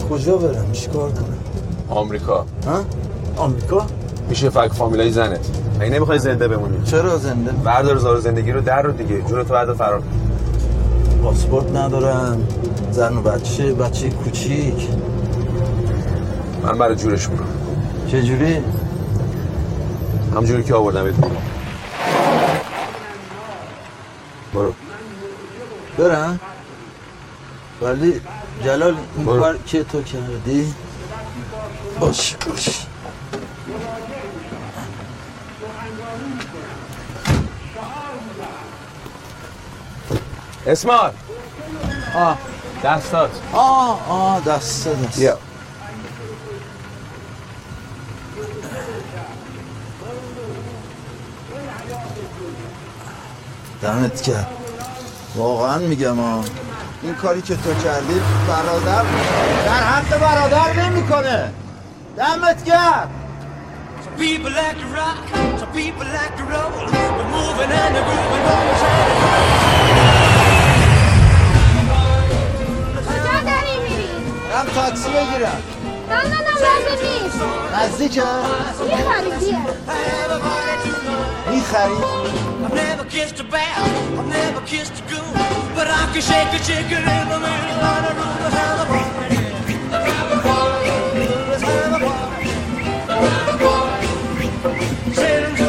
[0.09, 1.37] کجا برم؟ چیکار کنم؟
[1.89, 2.45] آمریکا.
[2.67, 2.81] ها؟
[3.37, 3.85] آمریکا؟
[4.29, 5.39] میشه فک فامیلای زنت.
[5.79, 9.21] مگه نمی‌خوای زنده بمونی؟ چرا زنده؟ بردار زار زندگی رو در رو دیگه.
[9.21, 10.01] جون تو بعد فرار.
[11.23, 12.47] پاسپورت ندارم.
[12.91, 14.87] زن و بچه بچه کوچیک.
[16.63, 17.47] من برای جورش می‌کنم.
[18.07, 18.63] چجوری؟
[20.35, 21.31] همجوری که آوردم بدون
[24.53, 24.73] برو.
[25.97, 26.39] برم
[27.81, 28.21] ولی
[28.63, 29.25] جلال این.
[29.25, 30.73] کار که تو کردی؟
[31.99, 32.85] باش باش.
[40.67, 41.13] اسمار.
[42.15, 42.37] آه.
[42.83, 43.29] دستات.
[43.53, 45.19] آه آه دست دست.
[45.19, 45.37] بیا.
[53.81, 54.47] دمت کرد
[55.35, 56.43] واقعا میگم ها
[57.03, 59.03] این کاری که تو کردی برادر
[59.65, 61.53] در حق برادر نمی‌کنه.
[62.17, 63.09] دمت کرد
[64.17, 65.23] people like to rock,
[65.59, 66.71] some people like to roll.
[67.17, 68.81] We're moving and we're grooving, always
[73.07, 74.09] کجا داری میری؟
[74.55, 75.61] هم تاکسی بگیرم
[76.09, 77.39] نه نه نه لازم نیست
[77.75, 78.23] نزدیکه
[78.81, 79.57] میخریدیه
[81.51, 81.99] می‌خری
[82.65, 83.77] I've never kissed a bear,
[84.19, 85.33] I've never kissed a goon,
[85.75, 88.35] but I can shake a chicken in the middle of the room.
[88.43, 89.39] Let's have a party.
[89.91, 90.91] Let's have a party.
[91.51, 92.49] Let's have a party.
[95.19, 95.68] Sailing to the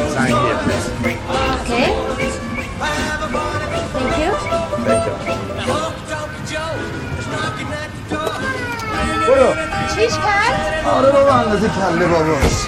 [10.01, 12.67] برو چیش کرد؟ آره بابا اندازه کله باباش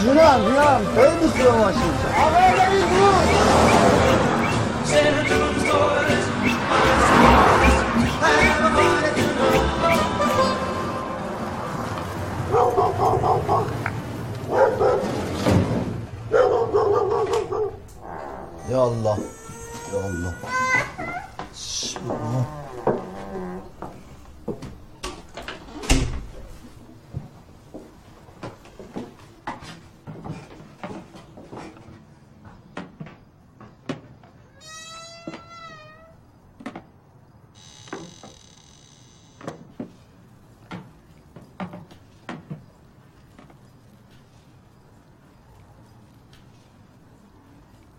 [0.00, 1.82] جونم جونم خیلی خوبه ماشین
[2.18, 3.42] آقا ببین بود
[4.84, 6.02] Sailing to the store.
[8.22, 9.22] Have a party.
[18.70, 19.16] یا الله
[19.92, 20.34] یا الله
[21.52, 22.46] چی بود؟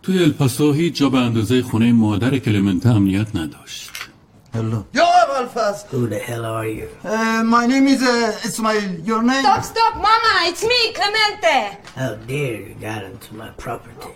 [0.03, 3.91] توی الپاسو هیچ جا به اندازه خونه مادر کلمنته امنیت نداشت
[4.55, 4.85] Hello.
[4.93, 5.07] Yo,
[5.39, 5.77] Alfaz.
[5.91, 6.87] Who the hell are you?
[7.03, 8.99] Uh, my name is uh, Ismail.
[9.09, 9.41] Your name?
[9.41, 11.57] Stop, stop, mama, it's me, Clemente.
[11.95, 14.11] How dare you got into my property?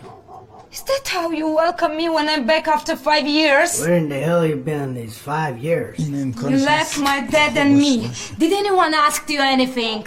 [0.71, 3.69] Is that how you welcome me when I'm back after five years?
[3.81, 5.97] Where in the hell you been these five years?
[6.07, 8.11] You left my dad and me.
[8.37, 10.05] Did anyone ask you anything?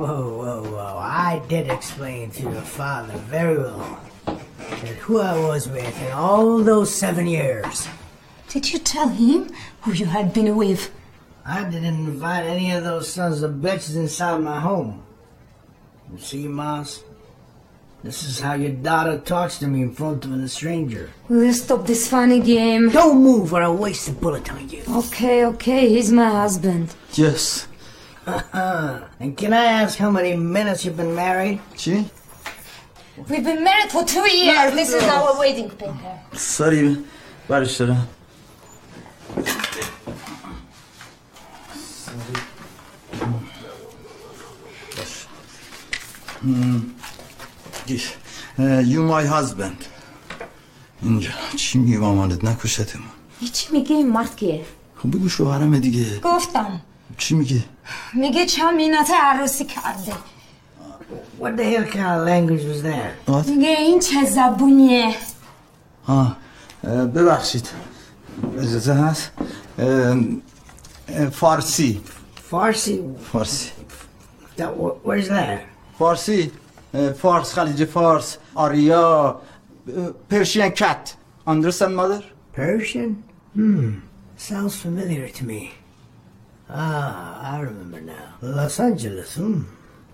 [0.00, 0.96] Whoa, whoa, whoa.
[1.28, 4.00] I did explain to your father very well
[4.82, 7.88] that who I was with in all those seven years.
[8.48, 9.50] Did you tell him
[9.82, 10.90] who you had been with?
[11.46, 15.02] I didn't invite any of those sons of bitches inside my home.
[16.12, 17.02] You see, Moss?
[18.02, 21.10] This is how your daughter talks to me in front of a stranger.
[21.28, 22.90] Will you stop this funny game?
[22.90, 24.82] Don't move or I'll waste a bullet on you.
[24.88, 26.92] Okay, okay, he's my husband.
[27.14, 27.68] Yes.
[28.26, 31.60] and can I ask how many minutes you've been married?
[31.76, 32.04] چی؟
[33.16, 34.72] We've been married for two years.
[34.72, 36.36] This is our wedding paper.
[36.36, 37.04] ساری
[37.48, 38.08] برش دارم
[48.92, 49.84] You my husband.
[51.02, 53.06] اینجا چی میگه مامانت نکشتمون
[53.40, 54.64] هیچی میگه این مرد کیه؟
[54.96, 56.80] خب بگو شوهرمه دیگه گفتم
[57.18, 57.64] چی میگه
[58.14, 60.12] میگه چمینت عروسی کرده
[61.38, 63.48] What the hell kind of language was that?
[63.48, 65.14] میگه این چه زبونیه
[66.06, 66.36] آه
[66.84, 67.68] اه، ببخشید
[68.58, 69.30] اجازه هست
[69.78, 70.16] اه،
[71.08, 72.00] اه، فارسی
[72.50, 72.90] Farsi?
[73.32, 73.70] فارسی
[74.58, 75.60] That, wh- where's that?
[75.98, 76.50] فارسی
[76.94, 79.40] اه، فارس خلیج فارس آریا
[80.30, 81.14] پرشین کت
[81.48, 82.22] understand mother
[82.56, 83.10] Persian?
[83.56, 83.90] Hmm.
[84.50, 85.60] Sounds familiar to me.
[86.70, 88.26] Ah, I remember now.
[88.60, 89.60] Los Angeles, hmm.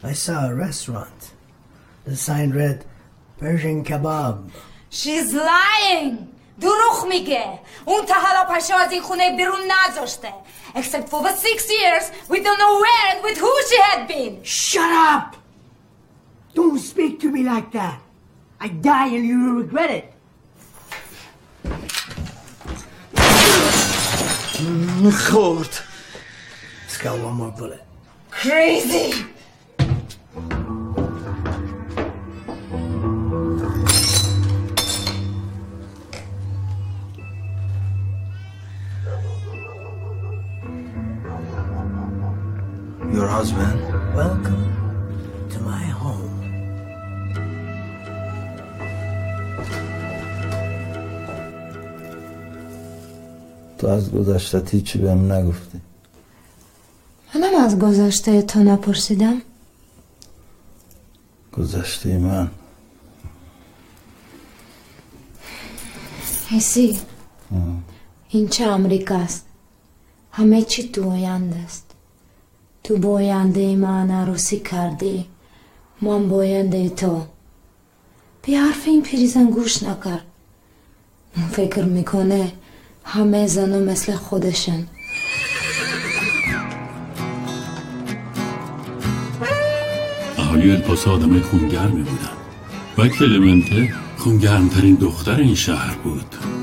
[0.03, 1.31] I saw a restaurant.
[2.05, 2.85] The sign read
[3.37, 4.49] Persian kebab.
[4.89, 10.33] She's lying دروغ میگه اون تا حالا پشه از این خونه بیرون نذاشته
[10.75, 14.43] Except for the six years we don't know where and with who she had been
[14.43, 15.35] Shut up!
[16.55, 17.99] Don't speak to me like that.
[18.61, 20.05] I die and you will regret it.
[25.11, 25.73] خورد
[26.83, 27.83] Let's go one more bullet.
[28.29, 29.25] Crazy
[43.28, 43.78] Your husband.
[44.22, 44.66] Welcome
[45.52, 46.34] to my home.
[53.78, 55.80] تو از گذشتت هیچی بهم نگفتی.
[57.34, 59.42] منم از گذشته تو نپرسیدم.
[61.52, 62.50] گذشته من.
[66.50, 67.00] حسی
[68.28, 69.46] این چه امریکاست
[70.32, 71.87] همه چی تو آینده است.
[72.88, 75.24] تو با آینده من عروسی کردی.
[76.02, 77.22] من با آینده تو.
[78.42, 79.82] به حرف این پریزن گوش
[81.36, 82.52] اون فکر می‌کنه
[83.04, 84.86] همه زنو مثل خودشن.
[90.38, 92.36] اهالی الپاسو آدمای خونگرمی بودن
[92.98, 96.57] و کلمنته خونگرمترین دختر این شهر بود.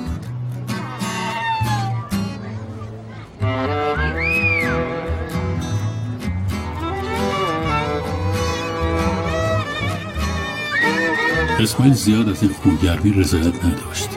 [11.66, 14.09] اسماعیل زیاد از این خونگرمی رضایت نداشت.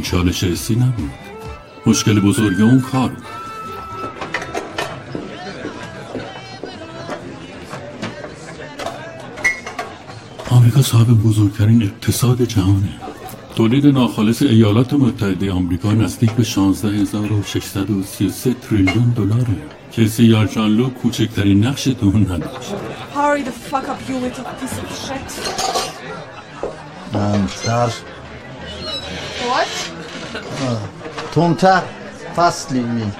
[0.00, 1.10] مهمترین چالش حسی نبود
[1.86, 3.24] مشکل بزرگ اون کار بود
[10.48, 12.88] آمریکا صاحب بزرگترین اقتصاد جهانه
[13.56, 19.56] تولید ناخالص ایالات متحده آمریکا نزدیک به 16633 تریلیون دلاره
[19.92, 22.74] کسی یا جانلو کوچکترین نقش تو اون نداشت
[23.14, 25.30] Hurry the fuck up, you little piece of shit.
[27.14, 28.09] منتر What?
[31.34, 31.82] تندتر
[32.36, 33.12] فصلی می.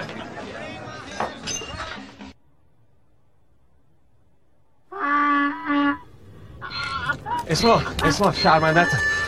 [7.49, 8.87] اسما اسما شرمندت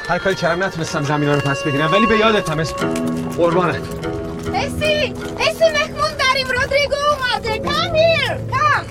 [0.09, 2.95] هر کاری کردم نتونستم زمینا رو پس بگیرم ولی به یادتم اسم.
[3.37, 3.83] قربانت.
[4.55, 7.59] اسی اسی مهمون داریم رودریگو اومده.
[7.59, 8.85] کم هیر کم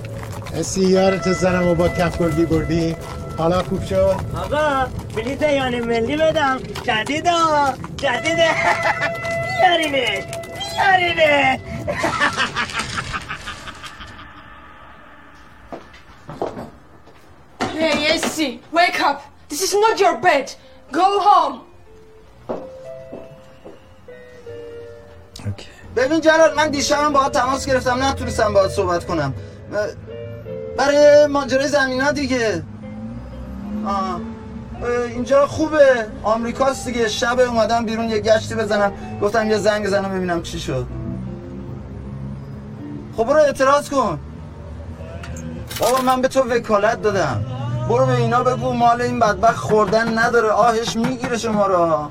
[0.60, 2.96] اسی یارت زنم و با کف گلگی بردی.
[3.38, 4.88] حالا خوب شد؟ آقا.
[5.16, 6.58] بلیت یان ملی بدم.
[6.84, 7.32] جدیده
[7.98, 8.50] جدیده.
[9.62, 10.26] بیارینه.
[10.78, 11.60] بیارینه.
[17.82, 19.20] Hey, Essie, wake up.
[19.50, 20.48] This is not your bed.
[20.92, 21.58] Go home.
[25.96, 28.04] ببین جلال من دیشبم باهات تماس گرفتم.
[28.04, 29.34] نتونستم باهات صحبت کنم.
[30.78, 32.64] برای ماجرای زمین ها دیگه.
[33.86, 34.22] آه.
[34.88, 36.08] اینجا خوبه.
[36.24, 37.08] آمریکاست دیگه.
[37.08, 38.92] شب اومدم بیرون یه گشتی بزنم.
[39.22, 40.88] گفتم یه زنگ بزنم ببینم چی شد.
[43.18, 44.20] خب برو اعتراض کن.
[45.80, 47.46] بابا من به تو وکالت دادم.
[47.90, 50.50] برو به اینا بگو مال این بدبخت خوردن نداره.
[50.50, 52.08] آهش می‌گیره شما رو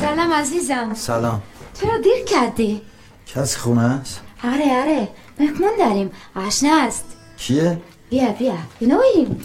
[0.00, 0.94] سلام عزیزم.
[0.94, 1.42] سلام.
[1.80, 2.80] چرا دیر کردی؟
[3.26, 5.08] کسی خونه است؟ آره آره
[5.40, 7.04] مهمون داریم آشنا است
[7.36, 7.78] کیه؟
[8.10, 9.40] بیا بیا بینویم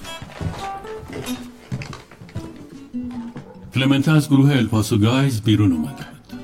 [3.76, 6.40] کلمنته از گروه El Paso guys بیرون اومده بود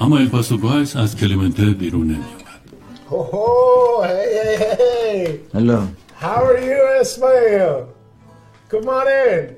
[0.00, 2.24] اما El Paso guys از کلمنته بیرون نمی
[3.10, 5.40] hey, hey, hey.
[5.52, 5.80] Hello.
[6.24, 7.74] How are you, Ismail?
[8.70, 9.50] Come on in.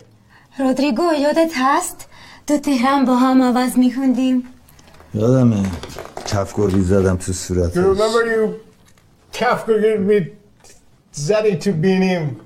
[0.58, 2.08] رودریگو یادت هست؟
[2.46, 4.42] تو تهران با هم آواز میخوندیم
[5.16, 5.62] یادمه
[6.26, 7.74] کفگوری زدم تو صورتش.
[7.74, 8.48] You remember you
[9.32, 10.26] کفگوگیر می
[11.12, 12.36] زدی تو بینیم.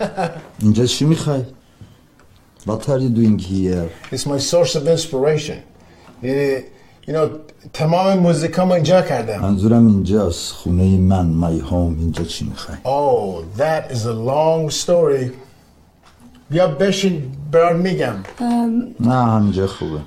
[0.62, 1.42] اینجا چی می‌خوای؟
[2.66, 4.14] What are you doing here?
[4.14, 5.58] It's my source of inspiration.
[6.22, 6.58] یعنی
[7.06, 7.28] you know
[7.72, 9.40] تمام موزیکامو اینجا کردم.
[9.40, 10.52] منظورم اینجاست.
[10.52, 15.30] خونه من my home اینجا چی می‌خوای؟ Oh, that is a long story.
[16.50, 18.14] بیا بشین برات میگم.
[19.00, 20.00] نه همینجا خوبه.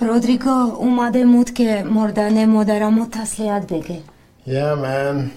[0.00, 4.02] رودریگو اومده مود که مردن مادرمو تسلیت بگه
[4.46, 5.30] Yeah, man.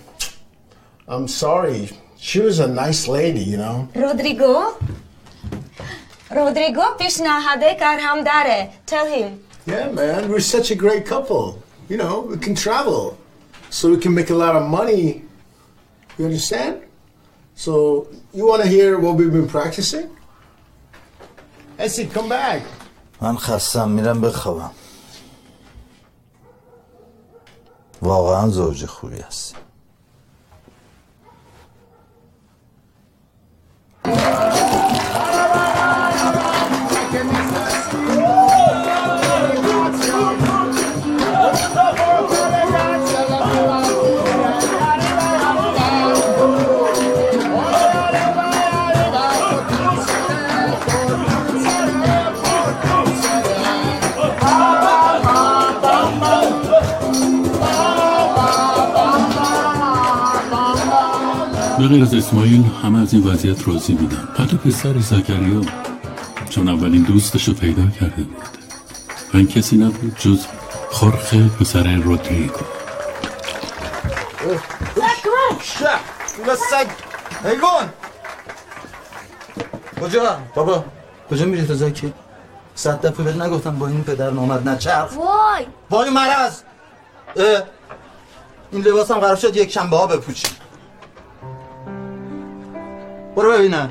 [1.07, 1.89] I'm sorry.
[2.17, 3.99] She was a nice lady, you know.
[4.01, 4.55] رودریگو
[6.31, 10.29] رودریگو پیشنهاده کارم داره tell him Yeah, man.
[10.31, 11.45] We're such a great couple.
[11.89, 13.17] You know, we can travel.
[13.69, 15.23] So we can make a lot of money.
[16.17, 16.75] You understand?
[17.55, 17.71] So,
[18.33, 20.07] you want to hear what we've been practicing?
[21.79, 22.61] Essie, come back.
[23.22, 24.70] من خستم میرم بخوابم.
[28.02, 29.56] واقعا زوج خوبی هستی.
[61.82, 64.28] به غیر از اسماعیل همه از این وضعیت راضی بودن.
[64.38, 65.60] حتی پسر زکریا
[66.50, 68.36] چون اولین دوستش رو پیدا کرده بود.
[69.34, 70.46] و این کسی نبود جز
[70.90, 72.60] خورخ پسر رودریگو.
[76.70, 76.86] سگ
[77.44, 77.92] حیوان
[80.02, 80.84] کجا؟ بابا
[81.30, 82.12] کجا میری تو زکی؟
[82.74, 86.10] صد دفعه بهت نگفتم با این پدر نامد نچرخ وای وای!
[86.10, 86.62] مرز
[88.72, 90.06] این لباس هم قرار شد یک شنبه ها
[93.34, 93.90] What about you now?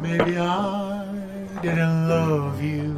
[0.00, 1.04] Maybe I
[1.60, 2.96] didn't love you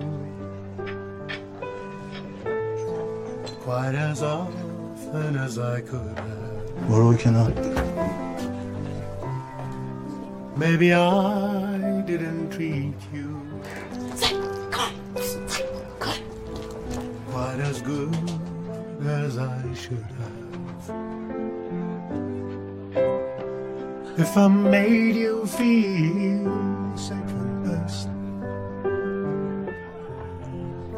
[3.63, 6.89] quite as often as I could have.
[6.89, 7.53] We're waking up.
[10.57, 13.43] Maybe I didn't treat you
[17.33, 18.17] quite as good
[19.05, 20.55] as I should have.
[24.17, 28.07] If I made you feel second best,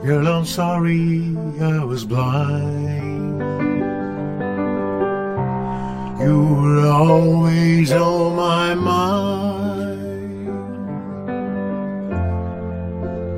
[0.05, 3.41] girl, I'm sorry I was blind.
[6.21, 9.97] You were always on my mind.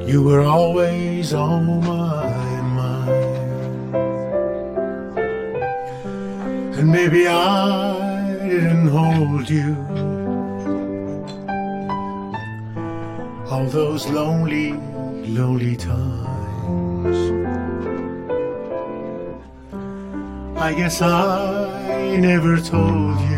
[0.08, 3.94] You were always on my mind.
[6.76, 7.97] And maybe I
[8.60, 9.76] didn't hold you.
[13.50, 14.72] All those lonely,
[15.38, 17.18] lonely times.
[20.56, 23.37] I guess I never told you.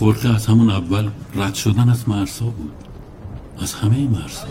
[0.00, 2.74] خورخه از همون اول رد شدن از مرسا بود
[3.62, 4.46] از همه مرسا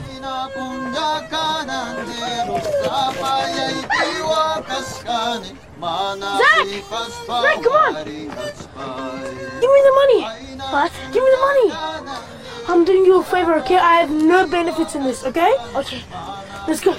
[6.42, 6.68] Zach!
[7.44, 7.94] Zach, come on!
[9.62, 10.22] Give me the money!
[10.74, 10.92] What?
[11.14, 11.68] Give me the money!
[12.70, 13.78] I'm doing you a favor, okay?
[13.78, 15.54] I have no benefits in this, okay?
[15.82, 16.02] Okay.
[16.68, 16.94] Let's go.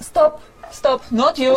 [0.00, 0.32] Stop,
[0.70, 1.52] stop, not you.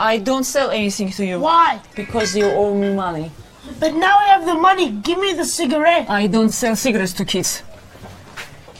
[0.00, 1.40] I don't sell anything to you.
[1.40, 1.78] Why?
[1.94, 3.30] Because you owe me money.
[3.78, 4.92] But now I have the money.
[4.92, 6.08] Give me the cigarette.
[6.08, 7.62] I don't sell cigarettes to kids.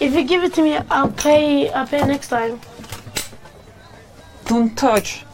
[0.01, 1.69] If you give it to me, I'll pay.
[1.71, 2.59] I'll pay next time.
[4.47, 5.27] Don't touch.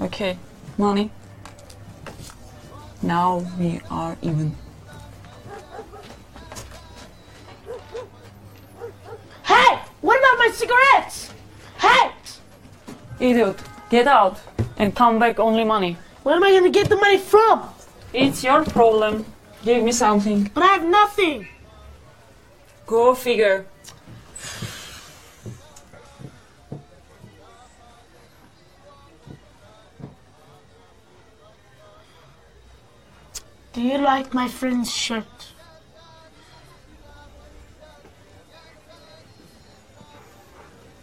[0.00, 0.36] Okay,
[0.76, 1.12] money.
[3.02, 4.56] Now we are even.
[9.44, 9.78] Hey!
[10.00, 11.25] What about my cigarettes?
[13.26, 13.60] Idiot,
[13.90, 14.40] get out
[14.76, 15.96] and come back only money.
[16.22, 17.68] Where am I gonna get the money from?
[18.12, 19.24] It's your problem.
[19.64, 20.48] Give me something.
[20.54, 21.48] But I have nothing.
[22.86, 23.66] Go figure.
[33.72, 35.52] Do you like my friend's shirt?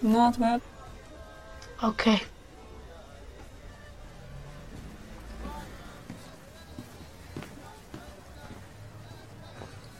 [0.02, 0.62] Not bad.
[1.84, 2.22] Okay.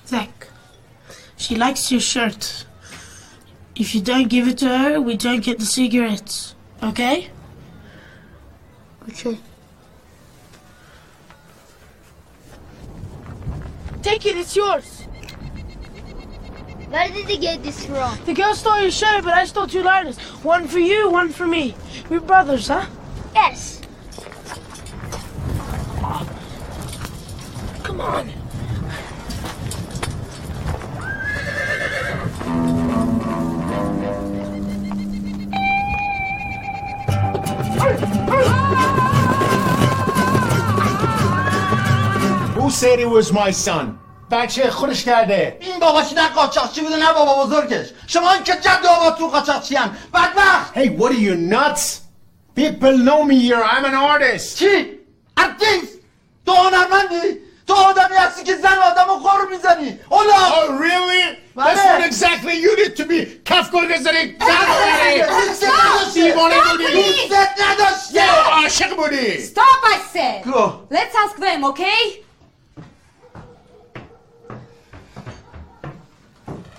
[0.06, 0.48] Zach,
[1.36, 2.66] she likes your shirt.
[3.76, 6.56] If you don't give it to her, we don't get the cigarettes.
[6.82, 7.30] Okay?
[9.10, 9.38] Okay.
[14.02, 15.03] Take it, it's yours.
[16.94, 18.20] Where did you get this from?
[18.26, 20.16] The girl stole your shirt, but I stole two liners.
[20.44, 21.74] One for you, one for me.
[22.08, 22.86] We're brothers, huh?
[23.34, 23.82] Yes.
[27.82, 28.28] Come on.
[42.54, 44.03] Who said he was my son?
[44.34, 49.16] بچه خودش کرده این باباش نه قاچاقچی بوده نه بابا بزرگش شما این که جد
[49.18, 52.00] تو قاچاقچی هم بدبخت Hey, what are you nuts?
[52.56, 53.64] People know me here.
[53.64, 54.58] I'm an artist.
[54.60, 54.86] چی؟
[55.38, 55.94] ارتیست
[56.46, 61.38] تو هنرمندی تو آدمی هستی که زن آدم رو خور می‌زنی اولا Oh, really?
[61.58, 63.26] That's what exactly you did to me.
[63.46, 64.36] کف گل بذاری
[66.14, 70.44] دیوانه بودی دوستت نداشته یه عاشق بودی Stop, I said!
[70.54, 70.88] Go.
[70.92, 72.24] Let's ask them, okay?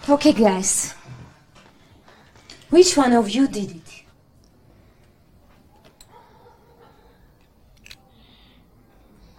[0.06, 0.94] Okay, guys.
[2.68, 3.90] Which one of you did it?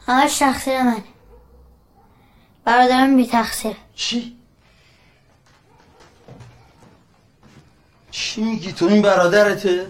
[0.08, 1.04] همش تقصیر من
[2.66, 4.38] برادرم بی تقصیر چی؟
[8.12, 9.88] چی میگی تو این برادرته؟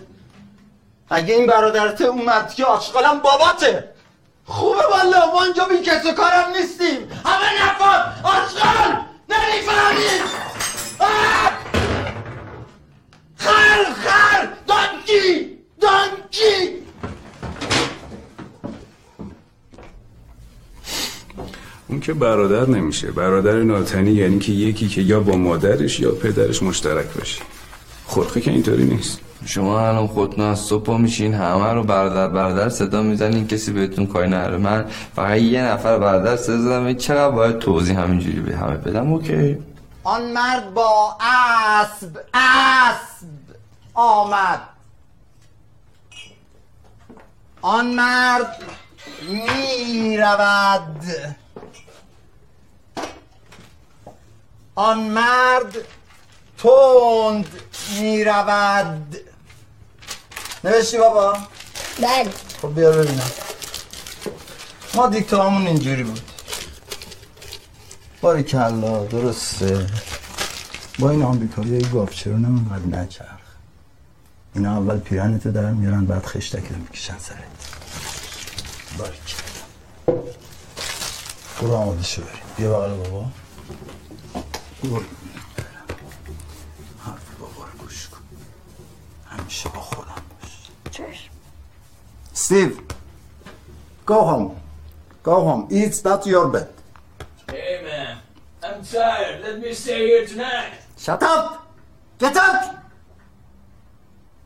[1.09, 3.95] اگه این برادرته اون مرد که آشغالم باباته
[4.45, 10.54] خوبه والا ما اینجا بی کس و کارم نیستیم همه نفر آشغال نمی‌فهمید
[13.37, 15.49] خر خر دانکی!
[15.81, 16.75] دانکی!
[21.87, 23.11] اون که برادر نمیشه.
[23.11, 27.41] برادر ناتنی یعنی که یکی که یا با مادرش یا پدرش مشترک باشه
[28.05, 29.19] خودخه که اینطوری نیست.
[29.45, 34.29] شما الان خودتون از صبح میشین همه رو برادر برادر صدا می‌زنین کسی بهتون کاری
[34.29, 34.57] نداره.
[34.57, 34.85] من
[35.15, 39.57] فقط یه نفر برادر صدا زدم چقدر باید توضیح همینجوری به همه بدم؟ اوکی.
[40.05, 43.55] آن مرد با اسب اسب
[43.93, 44.61] آمد.
[47.61, 48.63] آن مرد
[49.21, 51.05] می رود
[54.75, 55.75] آن مرد
[56.57, 57.61] تند
[57.99, 59.17] می رود
[60.63, 61.37] نوشتی بابا؟
[61.99, 62.31] بله.
[62.61, 63.31] خب بیا ببینم.
[64.95, 66.34] ما دیکتامون اینجوری بود.
[68.25, 69.87] باریکلا درسته.
[70.99, 73.27] با این آمریکایی گاف چرا نمیقدر نچرخ؟
[74.55, 77.37] اینا اول پیرنتو در میارن بعد خشتک رو می‌کشن سرت.
[78.97, 80.23] باریکلا
[81.61, 82.41] برو آماده شو بریم.
[82.57, 83.25] بیا بغل بابا.
[84.83, 85.03] برو.
[87.05, 88.17] حرف بابا رو گوش کن.
[89.25, 90.51] همیشه با خودم باش.
[90.91, 91.29] چشم.
[92.35, 92.73] Steve,
[94.07, 94.51] go home.
[95.23, 95.67] Go home.
[95.69, 96.74] It's not your bed.
[97.51, 98.17] Hey man,
[98.63, 99.41] I'm tired.
[99.43, 100.73] Let me stay here tonight.
[100.97, 101.67] Shut up!
[102.19, 102.75] Get up!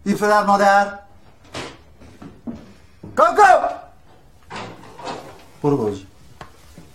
[0.06, 1.00] İnfirarno der.
[3.16, 3.94] Kalk up!
[5.64, 6.08] Vur bozucu.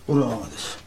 [0.07, 0.77] Vur amadır.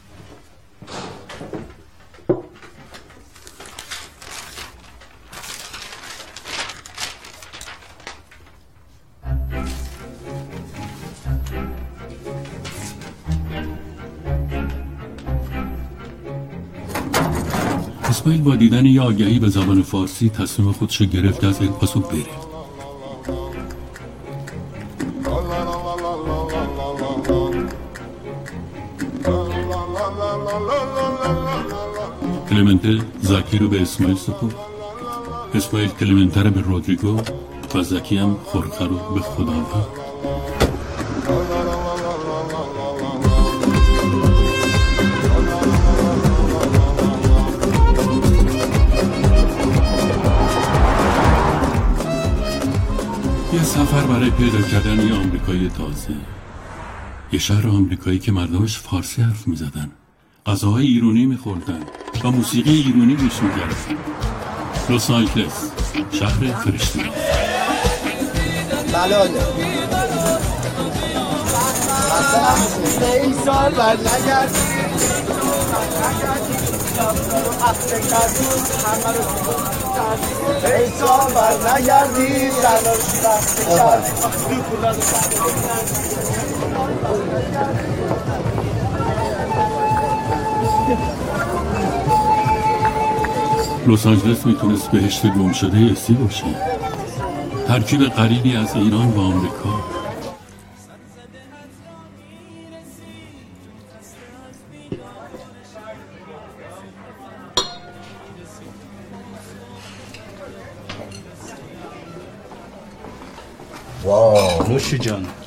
[18.19, 22.25] اسماعیل با دیدن یه آگهی به زبان فارسی تصمیم خودش گرفت از الپاسو بره.
[32.49, 34.55] کلمنته زکی رو به اسماعیل سپرد.
[35.53, 37.21] اسماعیل کلمنته رو به رودریگو
[37.75, 40.08] و زکی هم خورخه رو به خدا
[54.19, 56.13] برای پیدا کردن یه آمریکایی تازه
[57.31, 59.91] یه شهر آمریکایی که مردمش فارسی حرف می زدن
[60.45, 61.79] غذاهای ایرانی میخوردن
[62.23, 63.97] و موسیقی ایرانی گوش می‌کردن
[64.89, 65.71] لس آنجلس
[66.11, 66.99] شهر فرشته
[68.93, 69.29] بلاله
[73.23, 74.55] این سال بر نگرد
[93.87, 96.45] لس آنجلس می‌تونست بهشت گم شده اسی باشه.
[97.67, 99.78] ترکیب غریبی از ایران و آمریکا.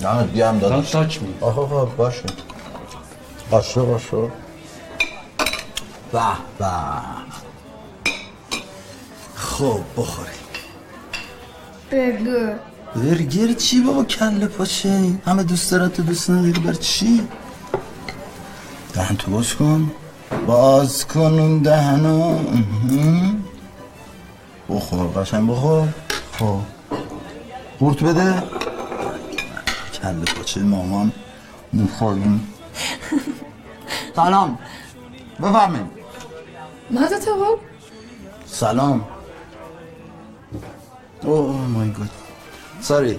[0.02, 1.42] نه دیگه هم دادم Don't touch me.
[1.44, 2.22] آخه آخه باشه.
[3.50, 4.16] باشه باشه.
[6.12, 6.20] به
[6.58, 6.66] به.
[9.34, 10.32] خب بخوریم.
[11.90, 12.56] برگر
[12.96, 17.28] برگر چی بابا؟ کله پاچه همه دوست دارن تو دوست نداری بر چی؟
[18.94, 19.90] دهن تو باز کن.
[20.46, 23.44] باز کن اون دهنو اهم.
[24.68, 25.88] بخور قشنگ بخور.
[26.38, 26.58] خب.
[27.78, 28.42] قورت بده.
[30.12, 31.12] کله پاچه مامان
[31.72, 32.54] می‌خوریم؟
[34.16, 34.58] سلام.
[35.40, 35.86] بفرمایید.
[36.90, 37.56] ماذا تقول؟
[38.46, 39.04] سلام.
[41.22, 42.10] اوه مای گاد.
[42.80, 43.18] ساری.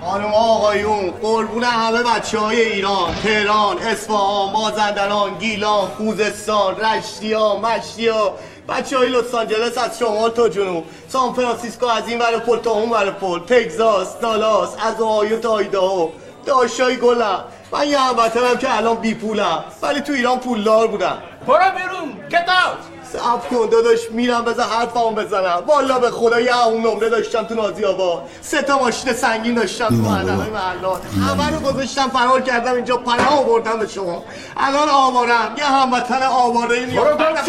[0.00, 8.34] خانم آقایون قربون همه بچه های ایران تهران اصفهان مازندران گیلان خوزستان رشتیا مشتیا
[8.68, 12.70] بچه های لس آنجلس از شمال تا جنوب سان فرانسیسکو از این ور پل تا
[12.70, 16.08] اون ور پل تگزاس دالاس از اوهایو تا آیداهو
[16.46, 21.18] داشای گلم من یه هموطنم که الان بی پولم ولی تو ایران پولدار بودم.
[21.46, 22.91] برو بیرون get out!
[23.12, 25.62] صبر کن داداش میرم بذار حرفمو بزنم.
[25.66, 29.88] والا به خدا یه اون نمره داشتم تو نازی آباد سه تا ماشین سنگین داشتم
[29.88, 34.24] تو محلهای محلات همه رو گذاشتم فرار کردم اینجا پناه آوردم به شما.
[34.56, 35.54] الان آوارم.
[35.58, 37.18] یه هموطن آواره میام برو شو.
[37.18, 37.44] برو گم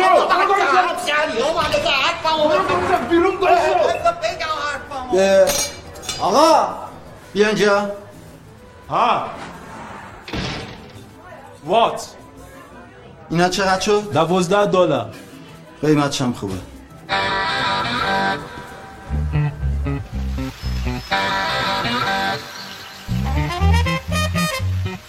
[1.08, 3.10] شو.
[3.10, 3.38] بیرون
[6.22, 6.68] آقا
[7.34, 7.92] بیا اینجا.
[8.90, 9.26] ها.
[11.66, 12.08] وات
[13.30, 15.10] اینا چقدر شد؟ دوازده دلار.
[15.84, 16.54] قیمتش هم خوبه.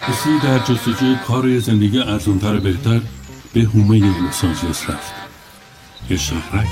[0.08, 3.00] کسی در جستجوی کار زندگی ارزانتر و بهتر
[3.52, 5.12] به هومه لس آنجلس رفت.
[6.10, 6.68] یه شهرک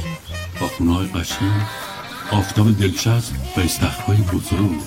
[0.61, 1.62] با خونه قشنگ
[2.32, 4.82] آفتاب دلچسب و استخرهای بزرگ.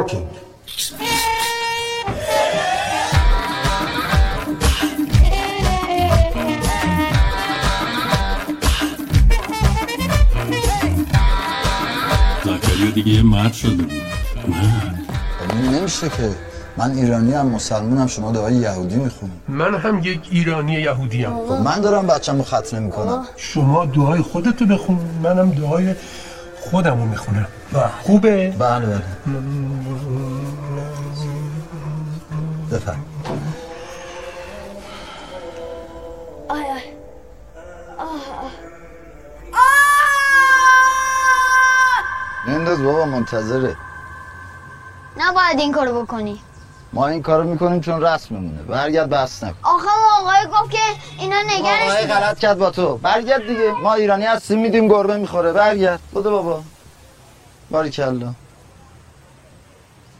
[0.00, 0.26] Working.
[12.44, 13.92] زکریا دیگه یه مرد شده بود
[15.72, 16.30] نمیشه که
[16.76, 21.32] من ایرانی هم مسلمونم شما دعای یهودی می‌خونی من هم یک ایرانی یهودی هم.
[21.48, 25.94] خب من دارم بچه‌مو ختنه می‌کنم شما دعای خودتو بخون منم دعای
[26.60, 27.46] خودمو می‌خونم.
[28.02, 29.02] خوبه؟ بله بله.
[32.72, 33.04] بفرم.
[42.48, 43.76] ننداز بابا منتظره.
[45.16, 46.40] نباید این کارو بکنی.
[46.92, 49.58] ما این کارو می‌کنیم چون رسممونه برگرد بس نکن.
[49.62, 49.88] آخه
[50.20, 50.78] آقای گفت که
[51.18, 52.06] اینا نگرش آقای.
[52.06, 52.96] غلط کرد با تو.
[52.96, 53.70] برگرد دیگه.
[53.70, 55.52] ما ایرانی هستیم میدیم گربه می‌خوره.
[55.52, 56.00] برگرد.
[56.12, 56.62] بودو بابا.
[57.70, 58.34] باری کلا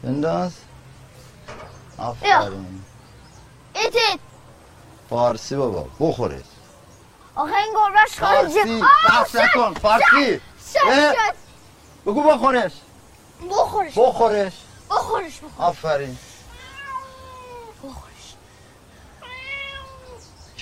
[0.03, 0.51] بنداز
[1.97, 2.83] آفرین.
[3.73, 4.19] ایتید
[5.09, 5.85] فارسی بابا.
[5.99, 6.41] بخوره.
[7.35, 8.83] آخه این گربهش خارجی فارسی.
[9.09, 9.73] بحث نکن.
[9.73, 10.41] فارسی.
[12.05, 12.71] بگو بخورش.
[13.49, 13.93] بخورش.
[13.97, 14.53] بخورش.
[14.89, 16.17] بخورش بخور آفرین.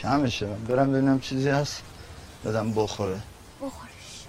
[0.01, 1.83] کمشه من برم ببینم چیزی هست.
[2.45, 3.19] بدم بخوره.
[3.61, 4.25] بخورش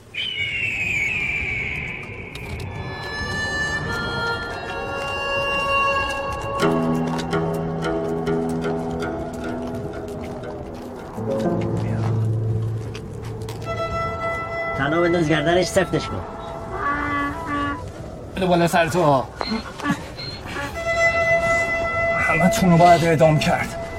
[14.79, 16.25] تنها بنداز گردنش سفتش کن.
[18.35, 19.25] بله بالا سر تو.
[22.18, 23.89] همه تونو باید اعدام کرد.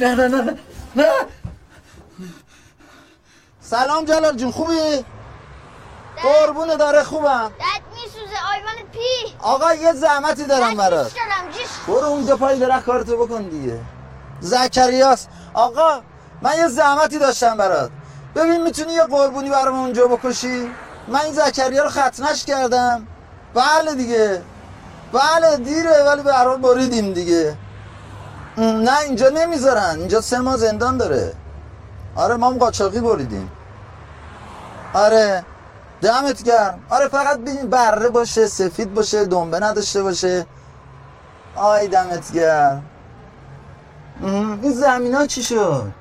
[0.00, 0.56] نه نه نه نه
[0.96, 1.04] نه.
[3.60, 5.04] سلام جلال جون خوبی؟
[6.22, 7.52] قربونه داره خوبم.
[7.60, 9.34] دست میسوزه آیوان پی.
[9.38, 11.12] آقا یه زحمتی دارم برات.
[11.86, 13.80] برو اونجا پای درخت کارتو بکن دیگه.
[14.40, 16.00] زکریاس آقا
[16.42, 17.90] من یه زحمتی داشتم برات.
[18.34, 20.70] ببین می‌تونی یه قربونی برام اونجا بکشی؟
[21.08, 23.06] من این زکریا رو ختنش کردم.
[23.54, 24.42] بله دیگه.
[25.12, 27.56] بله دیره ولی به هر حال بریدیم دیگه.
[28.58, 29.96] نه اینجا نمی‌ذارن.
[29.98, 31.32] اینجا سه ماه زندان داره.
[32.16, 33.50] آره ما هم قاچاقی بریدیم.
[34.94, 35.44] آره
[36.00, 36.80] دمت گرم.
[36.90, 40.46] آره فقط ببین بره باشه سفید باشه دنبه نداشته باشه.
[41.56, 42.84] آی دمت گرم.
[44.62, 45.92] این زمین ها چی شد؟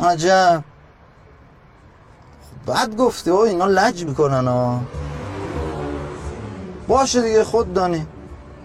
[0.00, 0.64] عجب.
[2.66, 4.80] بعد گفته او اینا لج می‌کنن ها
[6.88, 8.06] باشه دیگه خود دانی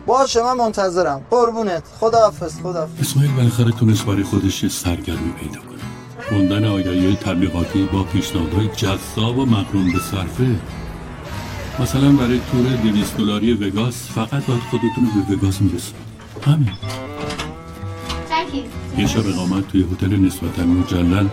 [0.06, 1.22] باشه من منتظرم.
[1.32, 1.84] قربونت.
[2.00, 3.00] خداحافظ خداحافظ.
[3.00, 5.80] اسماعیل بالاخره تونست برای خودش یه سرگرمی پیدا کنه.
[6.30, 10.56] خوندن آگهی تبلیغاتی با پیشنهادهای جذاب و مقرون به صرفه.
[11.80, 16.06] مثلا برای تور 200 دلاری وگاس فقط باید خودتون رو به وگاس میرسونید.
[16.46, 16.72] همین.
[18.98, 21.28] یه شب اقامت توی هتل نسبتا مجلل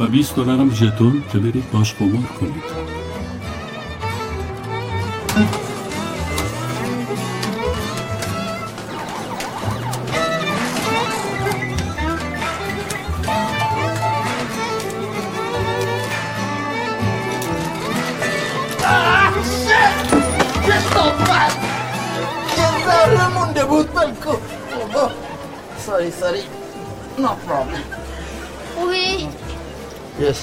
[0.00, 2.94] و 20 دلار هم ژتون که برید باش قمار کنید.
[26.24, 26.48] ساری ساری
[27.18, 27.80] no problem.
[28.74, 29.28] خوبی؟
[30.20, 30.36] yes.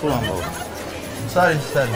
[0.00, 0.42] خوبم بابا
[1.34, 1.90] ساری ساری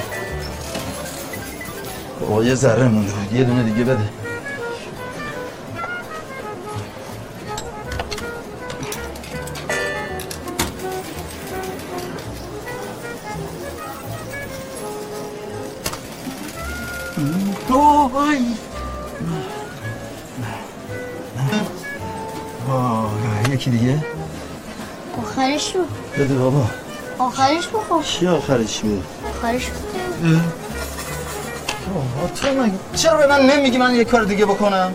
[2.21, 3.63] بابا یه ذره مونده بود یه دونه
[23.61, 23.99] یکی دیگه؟
[25.19, 25.81] آخرش رو.
[26.19, 26.67] بده بابا.
[27.19, 29.05] آخرش بخور چی آخرش بود
[29.39, 29.67] آخرش
[31.95, 34.93] بابا تو مگه چرا به من نمیگی من یه کار دیگه بکنم؟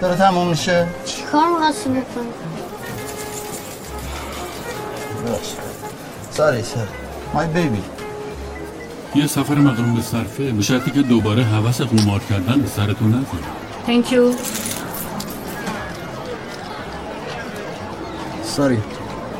[0.00, 2.26] داره تموم میشه؟ چی کار می‌خواستی بکنی؟
[6.30, 6.86] ساری ساری.
[7.34, 7.82] مای بیبی
[9.14, 13.22] یه سفر مقرون به صرفه به شرطی که دوباره حوس قمار کردن به سرتون نزنه
[13.86, 14.75] Thank you.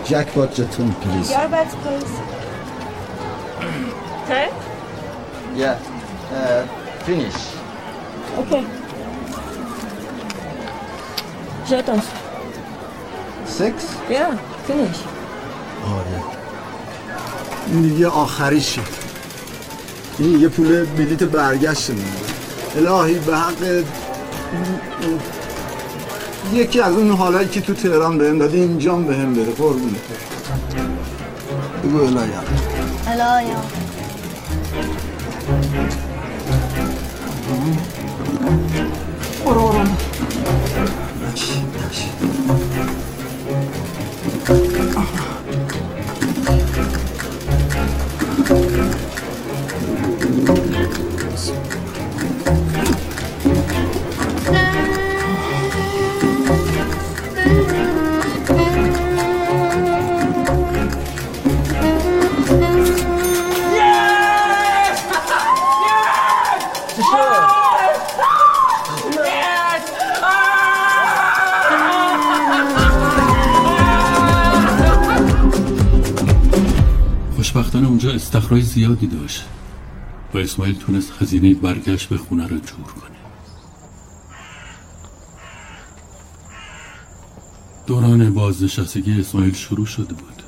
[0.04, 2.14] جک بات جتون پلیز Your bed, please.
[4.24, 4.48] Okay?
[5.56, 5.78] Yeah.
[6.32, 6.62] Uh,
[7.06, 7.38] finish.
[8.40, 8.62] Okay.
[11.68, 12.06] Jetons.
[13.46, 13.74] Six?
[14.10, 14.36] Yeah,
[14.66, 15.00] finish.
[15.86, 16.22] آره
[17.66, 18.80] این دیگه آخریشه
[20.18, 21.90] این دیگه پول بلیت برگشت
[22.76, 23.84] الهی به حق
[26.52, 29.98] یکی از اون حالایی که تو تهران بهم دادی اینجام بهم بده قربونه
[31.84, 32.30] بگو الهی
[33.06, 33.56] الایا
[39.44, 39.86] برو برو.
[78.26, 79.44] استخراج زیادی داشت
[80.34, 83.16] و اسماعیل تونست خزینه برگشت به خونه رو جور کنه.
[87.86, 90.42] دوران بازنشستگی اسماعیل شروع شده بود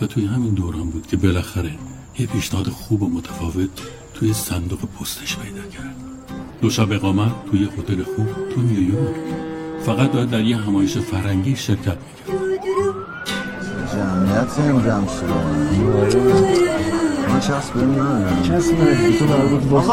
[0.00, 1.72] و توی همین دوران بود که بالاخره
[2.18, 3.70] یه پیشنهاد خوب و متفاوت
[4.14, 5.96] توی صندوق پستش پیدا کرد.
[6.60, 9.14] دو شب اقامت توی هتل خوب تو نیویورک.
[9.86, 12.36] فقط باید در یه همایش فرنگی شرکت می‌کرد.
[13.92, 14.58] جمعیت
[17.28, 19.26] من ندارم تو
[19.70, 19.88] باز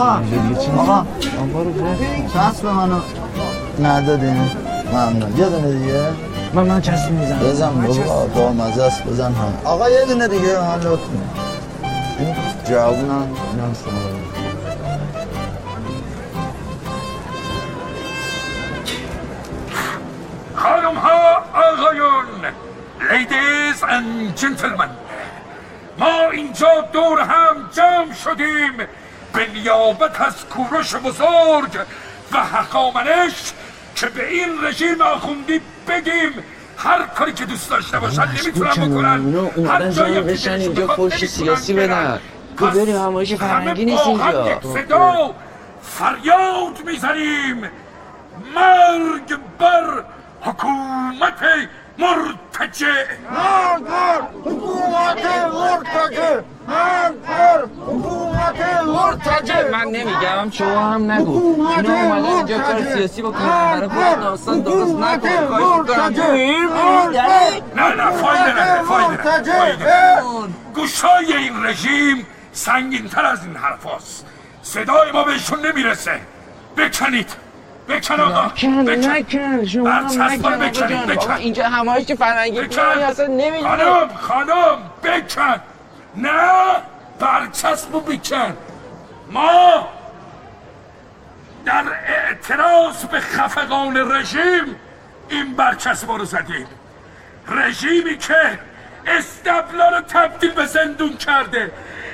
[0.77, 2.99] آقا منو
[3.79, 4.49] ندادین.
[4.93, 5.37] ممنون.
[5.37, 6.03] یه دونه دیگه.
[6.53, 7.39] من من چسب می‌زنم.
[7.39, 10.99] بزن بابا با مزه است بزن هم آقا یه دونه دیگه من لطف
[12.19, 12.35] این
[13.51, 14.01] اینم شما.
[20.55, 22.25] خانم ها آقایون
[23.11, 25.02] لیدیز and gentlemen.
[26.33, 28.77] اینجا دور هم جمع شدیم
[29.33, 31.79] به نیابت از کوروش بزرگ
[32.31, 33.53] و حقامنش
[33.95, 36.43] که به این رژیم آخوندی بگیم.
[36.77, 39.67] هر کاری که دوست داشته باشن نمی‌تونن بکنن.
[39.67, 41.73] هر جایی بشن اینجا فوش سیاسی.
[41.73, 42.19] بدن.
[42.57, 44.59] تو بریم همایش فرهنگی همه نیست اینجا.
[44.61, 45.35] صدا
[45.81, 47.69] فریاد می‌زنیم.
[48.55, 50.03] مرگ بر
[50.41, 51.33] حکومت
[51.97, 52.87] مرتجع.
[53.89, 56.41] بر حکومت مرتجع.
[56.67, 59.69] بر حکومت مرتجع.
[59.71, 61.67] من نمیگم شما هم نگو.
[61.77, 65.27] اینا اومدن اینجا کار سیاسی بکنن برای خود داستان درست نکن
[67.75, 70.21] نه نه فایده نداره فایده.
[70.75, 74.25] گوشای این رژیم سنگین تر از این حرف هست.
[74.61, 76.19] صدای ما بهشون نمی‌رسه.
[76.77, 77.42] بکنید.
[77.89, 78.45] بکن آقا.
[78.45, 79.09] نکن بکن.
[79.09, 81.05] نکن شما هم نکن جان.
[81.05, 81.15] بکن.
[81.15, 82.67] بابا اینجا همایش فرهنگی بکن.
[82.67, 85.61] می‌کنی اصلا نمی‌دونی خانم خانم بکن.
[86.15, 86.75] نه
[87.19, 88.57] برچسب رو بکن.
[89.31, 89.87] ما
[91.65, 94.75] در اعتراض به خفقان رژیم
[95.29, 96.67] این برچسب رو زدیم.
[97.47, 98.59] رژیمی که
[99.07, 101.71] استبلا رو تبدیل به زندون کرده.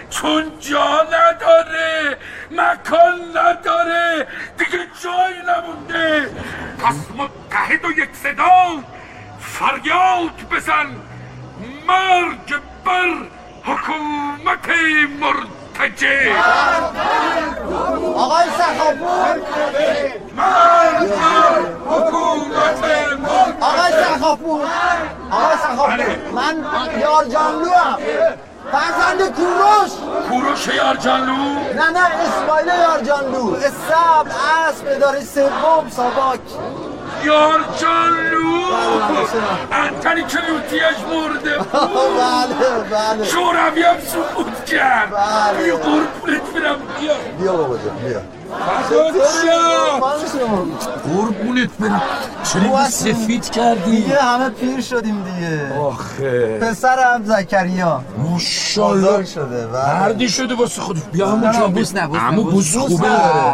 [0.09, 2.17] چون جا نداره
[2.51, 6.29] مکان نداره دیگه جایی نمونده.
[6.83, 8.83] پس متحد و یک صدا
[9.39, 10.87] فریاد بزن.
[11.87, 13.13] مرگ بر
[13.63, 14.69] حکومت
[15.19, 16.33] مرتجع
[18.15, 19.35] آقای سخاپور.
[20.35, 22.83] مرگ بر حکومت
[23.19, 24.67] مرتجع آقای سخاپور.
[25.31, 25.99] آقای سخاپور.
[26.33, 26.55] من
[26.99, 27.97] یار جانلو هم
[28.71, 29.91] فرزند کوروش.
[30.29, 31.33] کوروش یارجانلو.
[31.75, 36.39] نه نه اسماعیل یار جانلو اسب اداره سوم ساواک.
[37.23, 38.59] یار جانلو
[39.71, 41.71] انتنی که لوتیش مرده بود.
[41.71, 43.25] بله بله.
[43.25, 45.09] شوروی هم سقوط کرد.
[45.11, 45.63] بله.
[45.63, 46.75] بیا قربونت برم.
[46.99, 47.13] بیا.
[47.39, 48.38] بیا بابا جان بیا.
[51.03, 52.01] قربونت برم.
[52.53, 55.79] چرا سفید کردی؟ دیگه همه پیر شدیم دیگه.
[55.79, 56.59] آخه.
[56.59, 58.03] پسرم زکریا.
[58.17, 59.25] ماشاءالله.
[59.25, 59.99] شده بله.
[59.99, 61.01] مردی شده واسه خودش.
[61.11, 62.77] بیا همون که بوس نه، همون بوس.
[62.77, 63.09] خوبه.